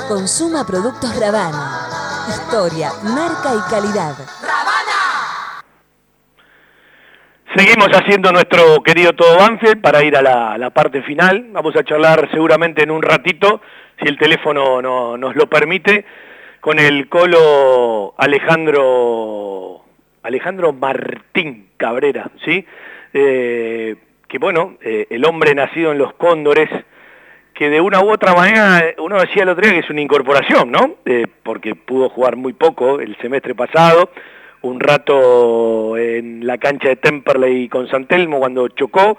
[0.08, 1.88] Consuma productos Ravana.
[2.28, 4.14] Historia, marca y calidad.
[7.56, 11.46] Seguimos haciendo nuestro querido Todo Banfield para ir a la, la parte final.
[11.52, 13.60] Vamos a charlar seguramente en un ratito,
[14.02, 16.04] si el teléfono no- nos lo permite,
[16.64, 19.84] con el colo Alejandro
[20.22, 22.64] Alejandro Martín Cabrera, ¿sí?
[23.12, 23.96] Eh,
[24.26, 26.70] que bueno, eh, el hombre nacido en los Cóndores,
[27.52, 30.72] que de una u otra manera, uno decía el otro día que es una incorporación,
[30.72, 30.94] ¿no?
[31.04, 34.08] Eh, porque pudo jugar muy poco el semestre pasado,
[34.62, 39.18] un rato en la cancha de Temperley con San Telmo cuando chocó,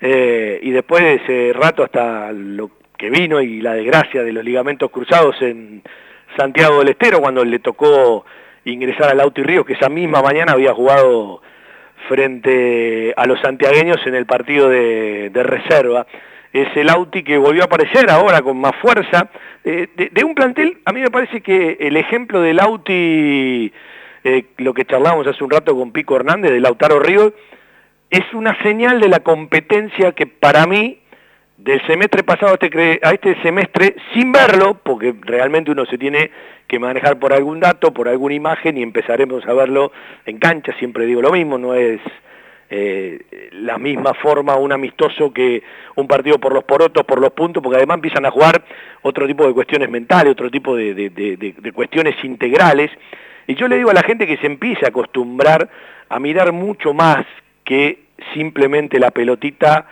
[0.00, 4.90] y después de ese rato hasta lo que vino y la desgracia de los ligamentos
[4.90, 5.84] cruzados en
[6.36, 8.24] Santiago del Estero cuando le tocó
[8.64, 11.42] ingresar al Auto Ríos, que esa misma mañana había jugado
[12.08, 16.06] frente a los santiagueños en el partido de, reserva.
[16.52, 19.30] Es el Auti que volvió a aparecer ahora con más fuerza.
[19.64, 23.72] Eh, de, de un plantel, a mí me parece que el ejemplo del Auti,
[24.24, 27.32] eh, lo que charlábamos hace un rato con Pico Hernández, de Lautaro Ríos,
[28.10, 30.98] es una señal de la competencia que para mí,
[31.64, 36.30] del semestre pasado a este, a este semestre, sin verlo, porque realmente uno se tiene
[36.66, 39.92] que manejar por algún dato, por alguna imagen, y empezaremos a verlo
[40.26, 42.00] en cancha, siempre digo lo mismo, no es
[42.68, 45.62] eh, la misma forma un amistoso que
[45.94, 48.64] un partido por los porotos, por los puntos, porque además empiezan a jugar
[49.02, 52.90] otro tipo de cuestiones mentales, otro tipo de cuestiones integrales.
[53.46, 55.68] Y yo le digo a la gente que se empiece a acostumbrar
[56.08, 57.24] a mirar mucho más
[57.64, 58.00] que
[58.34, 59.86] simplemente la pelotita,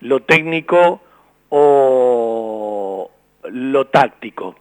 [0.00, 1.02] lo técnico
[1.50, 3.10] o
[3.50, 4.56] lo táctico.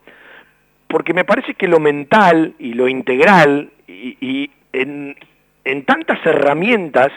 [0.87, 5.15] Porque me parece que lo mental y lo integral y, en,
[5.85, 7.11] tantas herramientas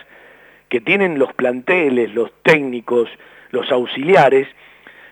[0.68, 3.08] que tienen los planteles, los técnicos,
[3.50, 4.48] los auxiliares,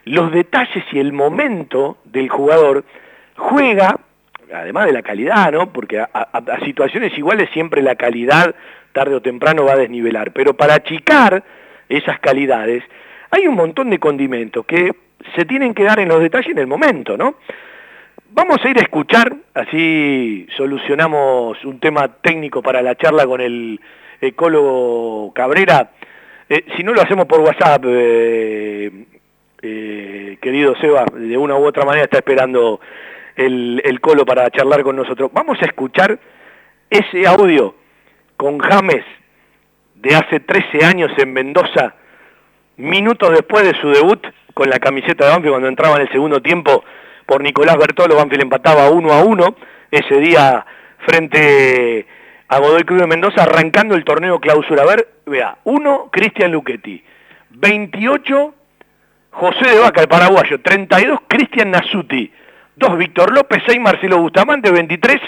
[0.04, 2.84] los detalles y el momento del jugador
[3.36, 3.98] juega,
[4.52, 5.72] además de la calidad, ¿no?
[5.72, 8.54] Porque a- a situaciones iguales siempre la calidad
[8.92, 11.44] tarde o temprano va a desnivelar, pero para achicar
[11.88, 12.82] esas calidades
[13.30, 14.92] hay un montón de condimentos que
[15.36, 17.36] se tienen que dar en los detalles en el momento, ¿no?
[18.30, 23.80] Vamos a ir a escuchar, así solucionamos un tema técnico para la charla con el
[24.20, 25.90] ecólogo Cabrera.
[26.48, 29.06] Eh, si no lo hacemos por WhatsApp, eh,
[29.62, 32.80] eh, querido Seba, de una u otra manera está esperando
[33.34, 35.30] el, colo para charlar con nosotros.
[35.32, 36.18] Vamos a escuchar
[36.90, 37.74] ese audio
[38.36, 39.04] con James
[39.94, 41.94] de hace 13 años en Mendoza,
[42.78, 46.40] minutos después de su debut con la camiseta de Banfield cuando entraba en el segundo
[46.40, 46.84] tiempo
[47.26, 49.56] por Nicolás Bertolo, Banfield empataba 1 a 1
[49.90, 50.64] ese día
[50.98, 52.06] frente
[52.48, 54.82] a Godoy Cruz de Mendoza arrancando el torneo clausura.
[54.82, 57.04] A ver, vea, 1 Cristian Luchetti,
[57.50, 58.54] 28
[59.30, 62.32] José de Vaca, el paraguayo, 32 Cristian Nasuti,
[62.76, 65.20] 2 Víctor López, 6 Marcelo Bustamante, 23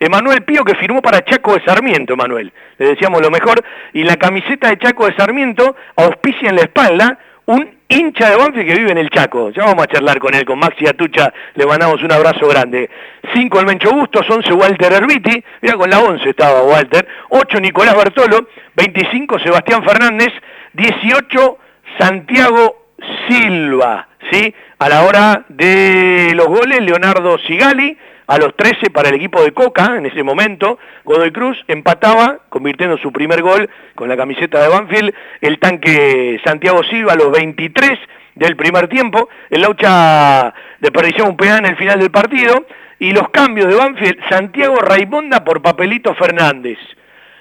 [0.00, 2.52] Emanuel Pío que firmó para Chaco de Sarmiento, Emanuel.
[2.78, 3.64] Le decíamos lo mejor.
[3.92, 7.18] Y la camiseta de Chaco de Sarmiento auspicia en la espalda
[7.48, 9.50] un hincha de Banfield que vive en el Chaco.
[9.50, 12.90] Ya vamos a charlar con él, con Maxi Atucha, le mandamos un abrazo grande.
[13.34, 17.96] 5 el Mencho Bustos, 11 Walter Herbiti, mira con la 11 estaba Walter, 8 Nicolás
[17.96, 20.28] Bertolo, 25 Sebastián Fernández,
[20.74, 21.58] 18
[21.98, 22.92] Santiago
[23.26, 24.54] Silva, ¿sí?
[24.80, 27.98] A la hora de los goles, Leonardo Sigali,
[28.28, 32.96] a los 13 para el equipo de Coca, en ese momento, Godoy Cruz empataba, convirtiendo
[32.98, 37.98] su primer gol con la camiseta de Banfield, el tanque Santiago Silva a los 23
[38.36, 42.64] del primer tiempo, el Laucha desperdició un penal en el final del partido,
[43.00, 46.78] y los cambios de Banfield, Santiago Raimonda por Papelito Fernández.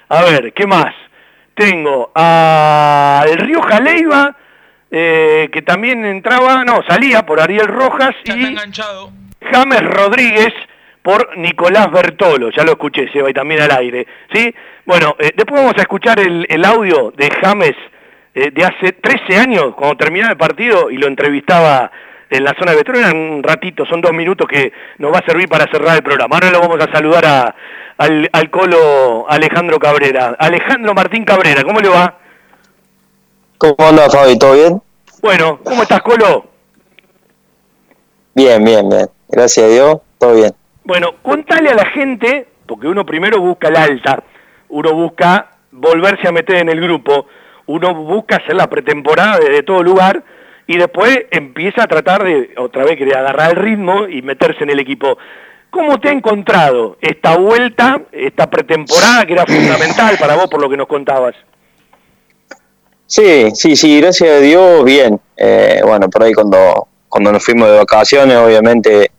[0.09, 0.95] A ver, ¿qué más?
[1.53, 4.35] Tengo al Rioja Leiva,
[4.91, 8.55] eh, que también entraba, no, salía por Ariel Rojas y
[9.51, 10.53] James Rodríguez
[11.01, 14.53] por Nicolás Bertolo, ya lo escuché, se va y también al aire, ¿sí?
[14.85, 17.75] Bueno, eh, después vamos a escuchar el, el audio de James
[18.35, 21.91] eh, de hace 13 años, cuando terminaba el partido y lo entrevistaba
[22.29, 25.47] en la zona de en un ratito, son dos minutos que nos va a servir
[25.47, 26.35] para cerrar el programa.
[26.35, 27.55] Ahora lo vamos a saludar a,
[27.97, 30.35] al, al colo Alejandro Cabrera.
[30.37, 32.19] Alejandro Martín Cabrera, ¿cómo le va?
[33.57, 34.37] ¿Cómo anda Fabi?
[34.37, 34.81] ¿Todo bien?
[35.21, 36.45] Bueno, ¿cómo estás, Colo?
[38.35, 39.07] Bien, bien, bien.
[39.29, 40.53] Gracias a Dios, todo bien.
[40.83, 44.23] Bueno, contale a la gente, porque uno primero busca el alta,
[44.69, 47.25] uno busca volverse a meter en el grupo,
[47.65, 50.23] uno busca hacer la pretemporada desde todo lugar
[50.67, 54.69] y después empieza a tratar de otra vez querer agarrar el ritmo y meterse en
[54.69, 55.17] el equipo.
[55.71, 60.69] ¿Cómo te ha encontrado esta vuelta, esta pretemporada que era fundamental para vos por lo
[60.69, 61.35] que nos contabas?
[63.07, 65.19] Sí, sí, sí, gracias a Dios, bien.
[65.37, 69.11] Eh, bueno, por ahí cuando, cuando nos fuimos de vacaciones, obviamente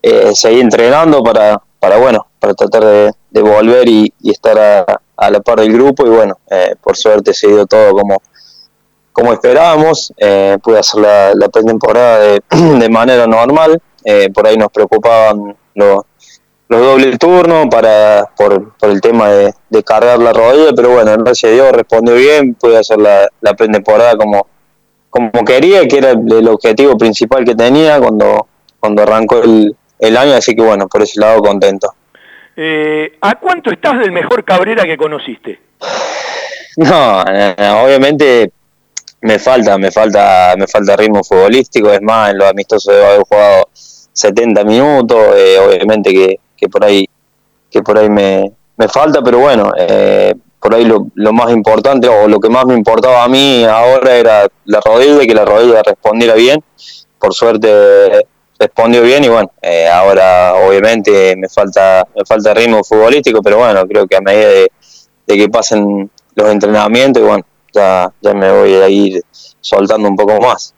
[0.00, 4.56] eh, seguí entrenando para, para, bueno, para tratar de, de volver y, estar
[5.16, 8.22] a, la par del grupo y bueno, eh, por suerte se dio todo como,
[9.12, 12.42] como esperábamos, eh, pude hacer la, la pretemporada de,
[12.78, 16.02] de manera normal, eh, por ahí nos preocupaban los,
[16.68, 21.16] los dobles turnos para, por, por el tema de, de, cargar la rodilla, pero bueno,
[21.18, 24.46] gracias a Dios respondió bien, pude hacer la, la pretemporada como,
[25.08, 28.46] como quería, que era el, objetivo principal que tenía cuando,
[28.78, 31.94] cuando arrancó el, el año, así que bueno, por ese lado contento.
[32.54, 35.60] Eh, ¿A cuánto estás del mejor Cabrera que conociste?
[36.76, 38.52] No, no, obviamente
[39.22, 43.22] me falta, me falta, me falta ritmo futbolístico, es más, en los amistosos de haber
[43.22, 43.68] jugado
[44.18, 47.08] 70 minutos, eh, obviamente que, que por ahí,
[47.70, 52.08] que por ahí me, me falta, pero bueno, eh, por ahí lo, lo, más importante
[52.08, 55.82] o lo que más me importaba a mí ahora era la rodilla, que la rodilla
[55.84, 56.64] respondiera bien.
[57.20, 58.26] Por suerte
[58.58, 63.86] respondió bien y bueno, eh, ahora obviamente me falta me falta ritmo futbolístico, pero bueno,
[63.86, 64.72] creo que a medida de,
[65.28, 69.22] de que pasen los entrenamientos, y bueno, ya, ya me voy a ir
[69.60, 70.74] soltando un poco más.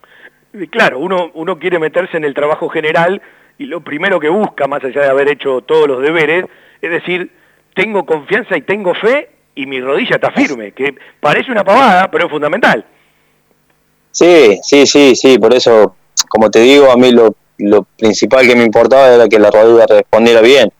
[0.69, 3.21] Claro, uno, uno quiere meterse en el trabajo general
[3.57, 6.45] y lo primero que busca, más allá de haber hecho todos los deberes,
[6.81, 7.31] es decir,
[7.73, 12.25] tengo confianza y tengo fe y mi rodilla está firme, que parece una pavada, pero
[12.25, 12.85] es fundamental.
[14.11, 15.95] Sí, sí, sí, sí, por eso,
[16.27, 19.85] como te digo, a mí lo, lo principal que me importaba era que la rodilla
[19.87, 20.71] respondiera bien.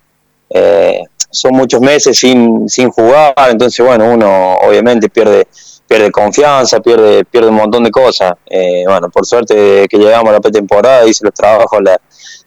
[0.49, 5.47] Eh, son muchos meses sin, sin jugar, entonces bueno, uno obviamente pierde
[5.91, 8.33] pierde confianza, pierde pierde un montón de cosas.
[8.45, 12.01] Eh, bueno, por suerte que llegamos a la pretemporada, hice los trabajos a la,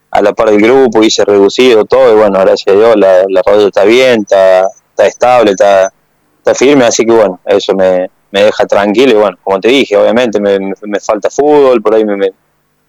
[0.09, 3.43] a la par del grupo, hice reducido todo, y bueno, gracias a Dios la, la
[3.45, 5.93] rodilla está bien, está, está estable, está,
[6.39, 9.95] está firme, así que bueno, eso me, me deja tranquilo y bueno, como te dije,
[9.95, 12.31] obviamente me, me, falta fútbol, por ahí me, me,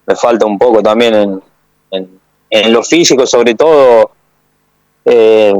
[0.07, 1.43] me, falta un poco también en,
[1.91, 2.19] en,
[2.49, 4.09] en lo físico, sobre todo,
[5.05, 5.53] eh,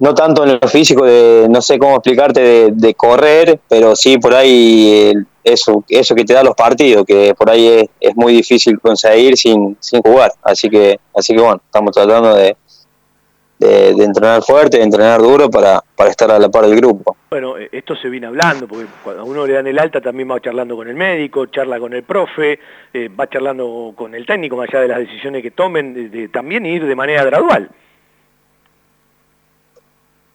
[0.00, 4.34] no tanto en lo físico de, no sé cómo explicarte, de, correr, pero sí por
[4.34, 5.12] ahí
[5.42, 9.36] eso, eso que te da los partidos, que por ahí es, es muy difícil conseguir
[9.36, 10.32] sin, sin jugar.
[10.42, 12.56] Así que, así que bueno, estamos tratando de,
[13.58, 17.16] de, entrenar fuerte, de entrenar duro para, para estar a la par del grupo.
[17.30, 20.40] Bueno, esto se viene hablando, porque cuando a uno le dan el alta también va
[20.40, 22.58] charlando con el médico, charla con el profe,
[22.92, 26.64] eh, va charlando con el técnico, más allá de las decisiones que tomen, de también
[26.66, 27.68] ir de manera gradual.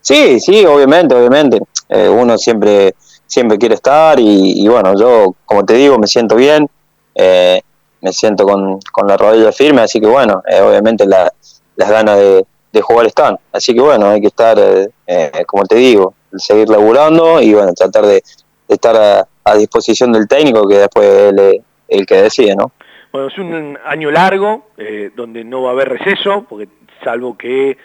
[0.03, 1.59] Sí, sí, obviamente, obviamente.
[1.89, 2.93] Eh, uno siempre
[3.33, 6.67] siempre quiere estar y, bueno, yo, como te digo, me siento bien,
[7.15, 7.61] eh,
[8.01, 11.31] me siento con, con, la rodilla firme, así que bueno, eh, obviamente la,
[11.75, 12.45] las ganas de,
[12.81, 13.37] jugar están.
[13.51, 18.05] Así que bueno, hay que estar, eh, como te digo, seguir laburando y bueno, tratar
[18.05, 18.23] de,
[18.67, 22.71] estar a, disposición del técnico que después él el que decide, ¿no?
[23.11, 26.67] Bueno, es un año largo, eh, donde no va a haber receso, porque
[27.03, 27.77] salvo que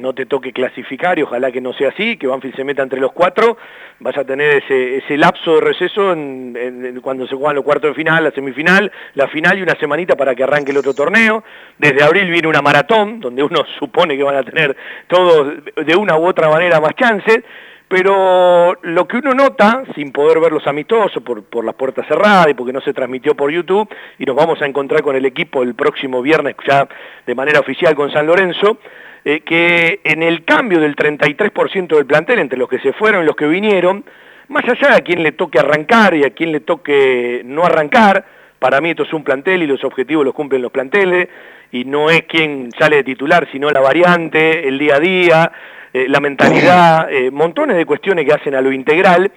[0.00, 3.00] no te toque clasificar y ojalá que no sea así, que Banfield se meta entre
[3.00, 3.56] los cuatro,
[4.00, 7.94] vas a tener ese, lapso de receso en, en, cuando se juegan los cuartos de
[7.94, 11.42] final, la semifinal, la final y una semanita para que arranque el otro torneo.
[11.78, 14.76] Desde abril viene una maratón, donde uno supone que van a tener
[15.06, 15.54] todos
[15.84, 17.42] de una u otra manera más chances,
[17.88, 22.48] pero lo que uno nota, sin poder ver los amistosos por, por las puertas cerradas
[22.50, 23.88] y porque no se transmitió por YouTube,
[24.18, 26.86] y nos vamos a encontrar con el equipo el próximo viernes ya
[27.26, 28.78] de manera oficial con San Lorenzo,
[29.24, 33.26] eh, que en el cambio del 33% del plantel entre los que se fueron y
[33.26, 34.04] los que vinieron,
[34.48, 38.24] más allá de a quién le toque arrancar y a quién le toque no arrancar,
[38.58, 41.28] para mí esto es un plantel y los objetivos los cumplen los planteles,
[41.70, 45.52] y no es quien sale de titular, sino la variante, el día a día,
[45.92, 49.30] eh, la mentalidad, eh, montones de cuestiones que hacen a lo integral.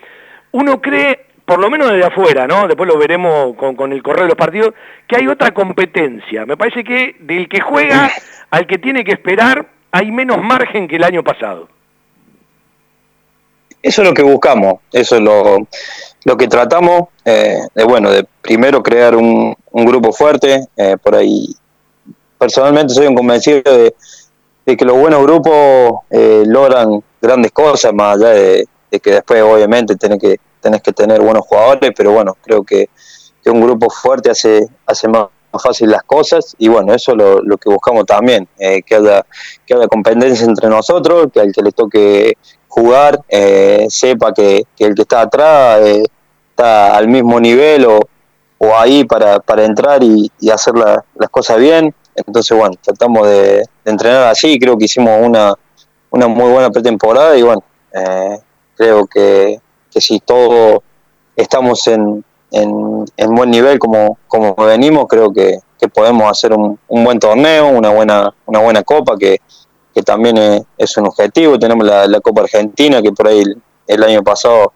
[0.52, 2.68] Uno cree, por lo menos desde afuera, ¿no?
[2.68, 4.74] Después lo veremos con, con el correo de los partidos,
[5.08, 6.46] que hay otra competencia.
[6.46, 8.10] Me parece que del que juega
[8.50, 11.68] al que tiene que esperar hay menos margen que el año pasado.
[13.82, 15.68] Eso es lo que buscamos, eso es lo,
[16.24, 20.60] lo que tratamos, eh, de bueno, de primero crear un, un grupo fuerte,
[21.02, 21.48] por ahí
[22.42, 23.94] personalmente soy un convencido de,
[24.66, 28.68] que los buenos grupos eh, logran grandes cosas, más allá de,
[29.02, 32.90] que después obviamente tenés que, tenés que tener buenos jugadores, pero bueno, creo que,
[33.44, 35.28] que un grupo fuerte hace, hace más
[35.62, 39.26] fácil las cosas y bueno, eso es lo, lo que buscamos también, eh, que, haya,
[39.66, 42.34] que haya competencia entre nosotros, que al que le toque
[42.70, 46.04] jugar eh, sepa que, el que está atrás eh,
[46.52, 48.00] está al mismo nivel o,
[48.60, 51.94] o ahí para, para entrar y, hacer la- las cosas bien.
[52.16, 55.54] Entonces, bueno, tratamos de, de entrenar así, creo que hicimos una,
[56.10, 57.64] una muy buena pretemporada y bueno,
[57.94, 58.40] eh,
[58.76, 59.60] creo que,
[59.90, 60.80] que si todos
[61.36, 66.78] estamos en, en, en buen nivel como, como venimos, creo que, que podemos hacer un,
[66.88, 69.40] un buen torneo, una buena, una buena copa, que,
[69.94, 71.58] que también es, un objetivo.
[71.58, 74.74] Tenemos la, la Copa Argentina, que por ahí el, el año pasado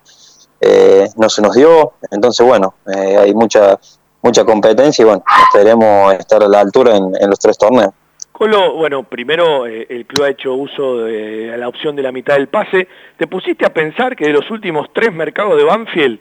[0.60, 1.94] eh, no se nos dio.
[2.12, 3.80] Entonces, bueno, eh, hay mucha
[4.26, 7.94] mucha competencia y bueno, esperemos estar a la altura en, en los tres torneos.
[8.32, 12.34] Colo, bueno, primero eh, el club ha hecho uso de la opción de la mitad
[12.34, 12.90] del pase.
[13.18, 16.20] ¿Te pusiste a pensar que de los últimos tres mercados de Banfield,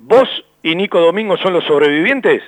[0.00, 0.28] vos
[0.62, 2.42] y Nico Domingo son los sobrevivientes?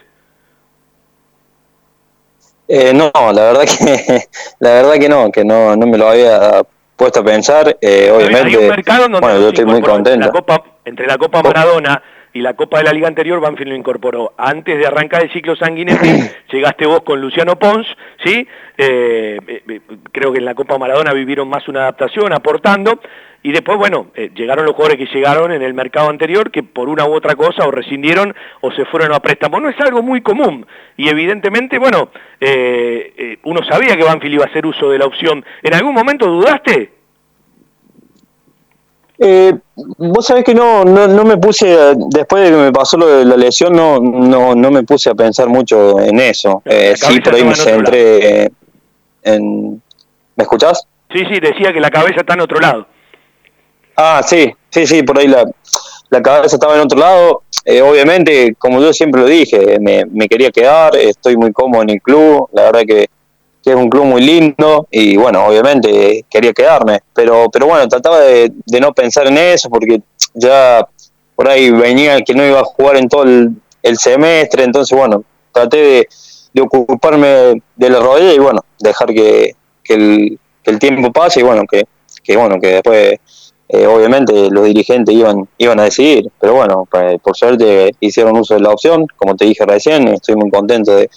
[2.69, 4.25] Eh, no, la verdad que
[4.59, 6.63] la verdad que no, que no, no me lo había
[6.97, 7.77] puesto a pensar.
[7.81, 10.27] Eh, obviamente, Hay un mercado donde bueno, yo estoy muy contento.
[10.27, 12.03] La Copa, entre la Copa Maradona
[12.33, 14.33] y la Copa de la Liga anterior, Banfield lo incorporó.
[14.39, 17.87] Antes de arrancar el ciclo sanguinetti, llegaste vos con Luciano Pons,
[18.25, 18.47] ¿sí?
[18.79, 19.81] Eh, eh, eh,
[20.11, 23.01] creo que en la Copa Maradona vivieron más una adaptación, aportando,
[23.43, 26.89] y después, bueno, eh, llegaron los jugadores que llegaron en el mercado anterior, que por
[26.89, 29.61] una u otra cosa o rescindieron o se fueron a préstamo.
[29.61, 30.65] No es algo muy común,
[30.97, 32.11] y evidentemente, bueno,
[33.43, 35.45] uno sabía que Banfield iba a hacer uso de la opción.
[35.63, 37.02] ¿En algún momento dudaste?
[39.25, 39.55] Eh,
[39.99, 41.77] vos sabés que no, no, no me puse,
[42.09, 45.15] después de que me pasó lo de la lesión, no, no, no me puse a
[45.15, 46.61] pensar mucho en eso.
[46.65, 48.53] Eh, sí, por ahí me en centré
[49.23, 49.83] en...
[50.35, 50.87] ¿Me escuchás?
[51.13, 52.87] Sí, sí, decía que la cabeza está en otro lado.
[53.97, 55.45] Ah, sí, sí, sí, por ahí la,
[56.11, 57.43] la cabeza estaba en otro lado.
[57.65, 61.91] Eh, obviamente, como yo siempre lo dije, me, me quería quedar, estoy muy cómodo en
[61.91, 63.09] el club, la verdad que,
[63.63, 68.21] que es un club muy lindo y bueno, obviamente quería quedarme, pero, pero bueno, trataba
[68.21, 70.03] de, de no pensar en eso porque
[70.35, 70.87] ya
[71.37, 73.57] por ahí venía que no iba a jugar en todo el,
[73.99, 76.09] semestre, entonces bueno, traté de,
[76.53, 81.41] de ocuparme de la rodilla y bueno, dejar que, que, el, que el tiempo pase
[81.41, 81.85] y bueno, que,
[82.23, 83.21] que bueno, que después
[83.69, 88.55] eh, obviamente los dirigentes iban iban a decidir, pero bueno, pues, por suerte hicieron uso
[88.55, 91.09] de la opción, como te dije recién, estoy muy contento de,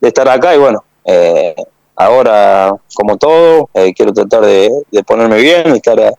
[0.00, 1.54] de estar acá y bueno, eh,
[1.96, 6.10] ahora como todo, eh, quiero tratar de, de ponerme bien, estar a,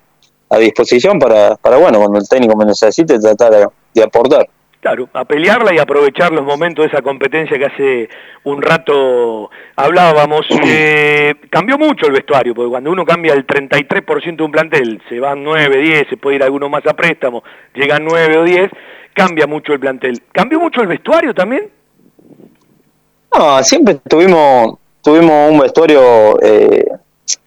[0.50, 4.48] a disposición para, para, bueno, cuando el técnico me necesite, tratar de, de aportar.
[4.84, 8.10] Claro, a pelearla y aprovechar los momentos de esa competencia que hace
[8.44, 10.46] un rato hablábamos.
[10.66, 15.20] Eh, cambió mucho el vestuario, porque cuando uno cambia el 33% de un plantel, se
[15.20, 17.44] van 9, 10, se puede ir alguno más a préstamo,
[17.74, 18.72] llegan 9 o 10,
[19.14, 20.22] cambia mucho el plantel.
[20.32, 21.70] ¿Cambió mucho el vestuario también?
[23.38, 26.86] No, siempre tuvimos, tuvimos un vestuario eh,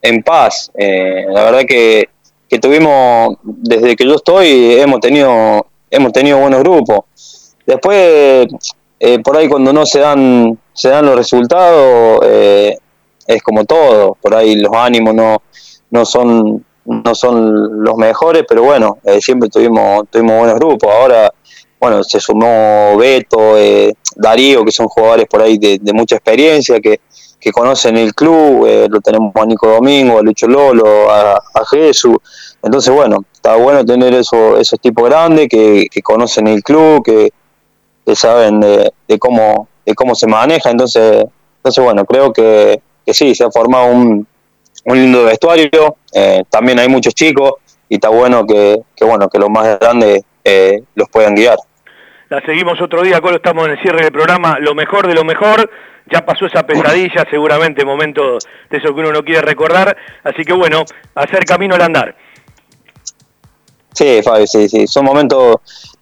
[0.03, 0.71] en paz.
[0.75, 2.09] Eh, la verdad que,
[2.49, 7.01] que tuvimos, desde que yo estoy, hemos tenido, hemos tenido buenos grupos.
[7.67, 8.47] Después,
[9.01, 12.77] eh, por ahí cuando no se dan, se dan los resultados, eh,
[13.27, 15.43] es como todo, por ahí los ánimos no,
[15.91, 20.89] no son no son los mejores, pero bueno, siempre tuvimos, tuvimos buenos grupos.
[20.89, 21.35] Ahora,
[21.81, 23.57] bueno, se sumó Beto,
[24.15, 27.01] Darío, que son jugadores por ahí de, de mucha experiencia, que,
[27.41, 32.17] que conocen el club, eh, lo tenemos a Nico Domingo, a Lucho Lolo, a, Jesús.
[32.63, 37.31] Entonces, bueno, está bueno tener eso, esos tipos grandes que, que conocen el club, que,
[38.05, 40.71] que saben de, de cómo de cómo se maneja.
[40.71, 41.25] Entonces,
[41.59, 44.27] entonces bueno, creo que, que sí, se ha formado un,
[44.85, 45.97] un lindo vestuario.
[46.13, 47.53] Eh, también hay muchos chicos
[47.89, 51.57] y está bueno que, que bueno que los más grandes eh, los puedan guiar.
[52.29, 55.25] La seguimos otro día, Colo, estamos en el cierre del programa, lo mejor de lo
[55.25, 55.71] mejor,
[56.11, 58.39] ya pasó esa pesadilla, seguramente momento
[58.69, 60.83] de eso que uno no quiere recordar, así que bueno,
[61.15, 62.17] hacer camino al andar.
[63.93, 65.59] Sí, Fabio, sí, sí, son momentos,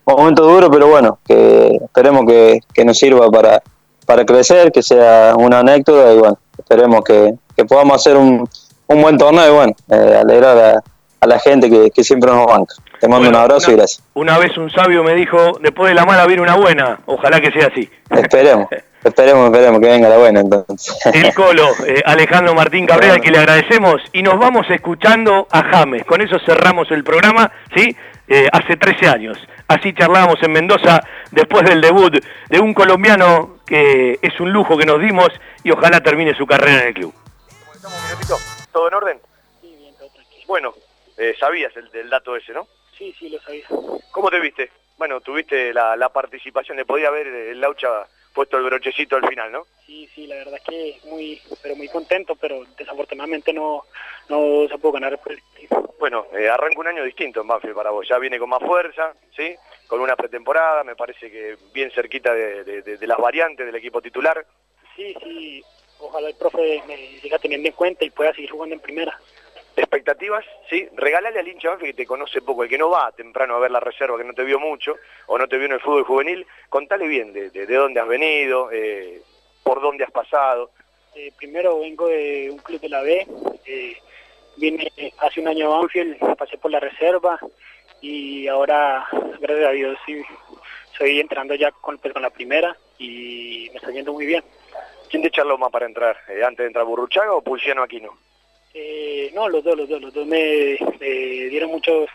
[0.06, 3.62] momentos duros, pero bueno, que esperemos que, que nos sirva para,
[4.06, 8.48] para crecer, que sea una anécdota y bueno, esperemos que, que podamos hacer un,
[8.86, 10.84] un buen torneo y bueno, eh, alegrar a,
[11.24, 12.74] a, la gente que, que, siempre nos banca.
[13.00, 14.02] Te mando bueno, un abrazo una, y gracias.
[14.14, 17.50] Una vez un sabio me dijo, después de la mala viene una buena, ojalá que
[17.50, 17.88] sea así.
[18.10, 18.68] Esperemos.
[19.04, 20.96] Esperemos, esperemos que venga la buena entonces.
[21.12, 26.04] El Colo, eh, Alejandro Martín Cabrera, que le agradecemos y nos vamos escuchando a James.
[26.06, 27.94] Con eso cerramos el programa, ¿sí?
[28.26, 29.38] Eh, hace 13 años.
[29.68, 32.14] Así charlábamos en Mendoza después del debut
[32.48, 35.28] de un colombiano que es un lujo que nos dimos
[35.62, 37.14] y ojalá termine su carrera en el club.
[38.72, 39.18] ¿Todo en orden?
[39.60, 40.44] Sí, bien, todo tranquilo.
[40.46, 40.74] Bueno,
[41.16, 42.66] eh, sabías el, dato ese, ¿no?
[42.96, 43.66] Sí, sí, lo sabía.
[44.12, 44.70] ¿Cómo te viste?
[44.96, 49.50] Bueno, tuviste la, la participación, le podía haber el Laucha puesto el brochecito al final,
[49.52, 49.66] ¿no?
[49.86, 53.84] Sí, sí, la verdad es que muy, pero muy contento, pero desafortunadamente no,
[54.28, 55.38] no se pudo ganar el
[55.98, 59.14] Bueno, eh, arranca un año distinto en Banfield para vos, ya viene con más fuerza,
[59.36, 59.54] ¿sí?
[59.86, 63.76] Con una pretemporada, me parece que bien cerquita de, de- de- de las variantes del
[63.76, 64.44] equipo titular.
[64.96, 65.62] Sí, sí,
[66.00, 69.16] ojalá el profe me siga teniendo en cuenta y pueda seguir jugando en primera.
[69.76, 70.88] Expectativas, ¿sí?
[70.96, 73.80] Regalale al hincha que te conoce poco, el que no va temprano a ver la
[73.80, 74.96] reserva, que no te vio mucho,
[75.26, 78.08] o no te vio en el fútbol juvenil, contale bien de, de- de dónde has
[78.08, 79.20] venido, eh,
[79.62, 80.70] por dónde has pasado.
[81.14, 83.26] Eh, primero vengo de un club de la B,
[83.66, 83.96] eh,
[84.56, 87.38] vine hace un año a Banfield, pasé por la reserva
[88.00, 89.06] y ahora,
[89.40, 90.22] gracias a Dios, sí,
[90.92, 94.44] estoy entrando ya con, pues, con la primera y me está yendo muy bien.
[95.08, 96.16] ¿Quién te charló más para entrar?
[96.28, 98.16] Eh, ¿Antes de entrar Burruchaga o Pulciano Aquino?
[98.74, 101.08] Eh, no, los dos, los dos, los dos me, me
[101.48, 102.08] dieron muchos,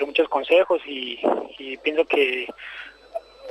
[0.00, 1.20] muchos consejos y,
[1.58, 2.46] y pienso que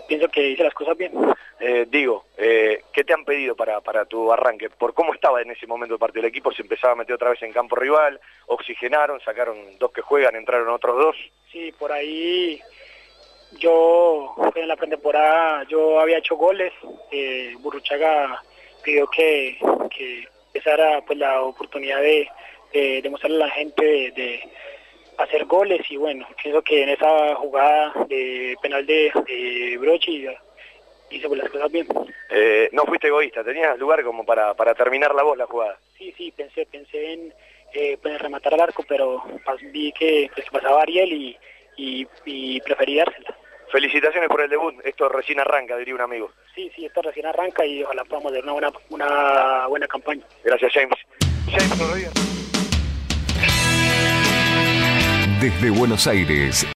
[0.08, 1.14] pienso que hice las cosas bien.
[1.60, 4.70] Eh, digo, eh, ¿qué te han pedido para, para tu arranque?
[4.70, 6.22] ¿Por cómo estaba en ese momento el partido?
[6.22, 8.20] ¿El equipo se empezaba a meter otra vez en campo rival?
[8.48, 9.22] ¿Oxigenaron?
[9.22, 10.36] ¿Sacaron dos que juegan?
[10.36, 11.16] ¿Entraron otros dos?
[11.52, 12.60] Sí, por ahí
[13.60, 16.74] yo en la pretemporada yo había hecho goles,
[17.12, 18.42] eh, Burruchaga
[18.84, 19.58] pidió que,
[19.96, 22.28] que empezara pues la oportunidad de,
[22.74, 24.44] de demostrarle a la gente de, de
[25.18, 30.28] hacer goles y bueno, pienso que en esa jugada de penal de, de Brochi
[31.10, 31.88] hice pues, las cosas bien.
[32.30, 35.78] Eh, no fuiste egoísta, tenías lugar como para, para terminar la voz la jugada.
[35.98, 37.34] Sí, sí, pensé, pensé en,
[37.74, 39.24] eh, pues, rematar al arco, pero
[39.72, 41.38] vi que pues, pasaba Ariel y,
[41.78, 43.38] y, y preferí dársela.
[43.72, 46.32] Felicitaciones por el debut, esto recién arranca, diría un amigo.
[46.56, 50.24] Sí, sí, esto recién arranca y ojalá podamos hacer una buena, una buena campaña.
[50.44, 50.98] Gracias, James.
[51.50, 52.12] James Rodríguez.
[55.42, 56.68] Desde Buenos Aires,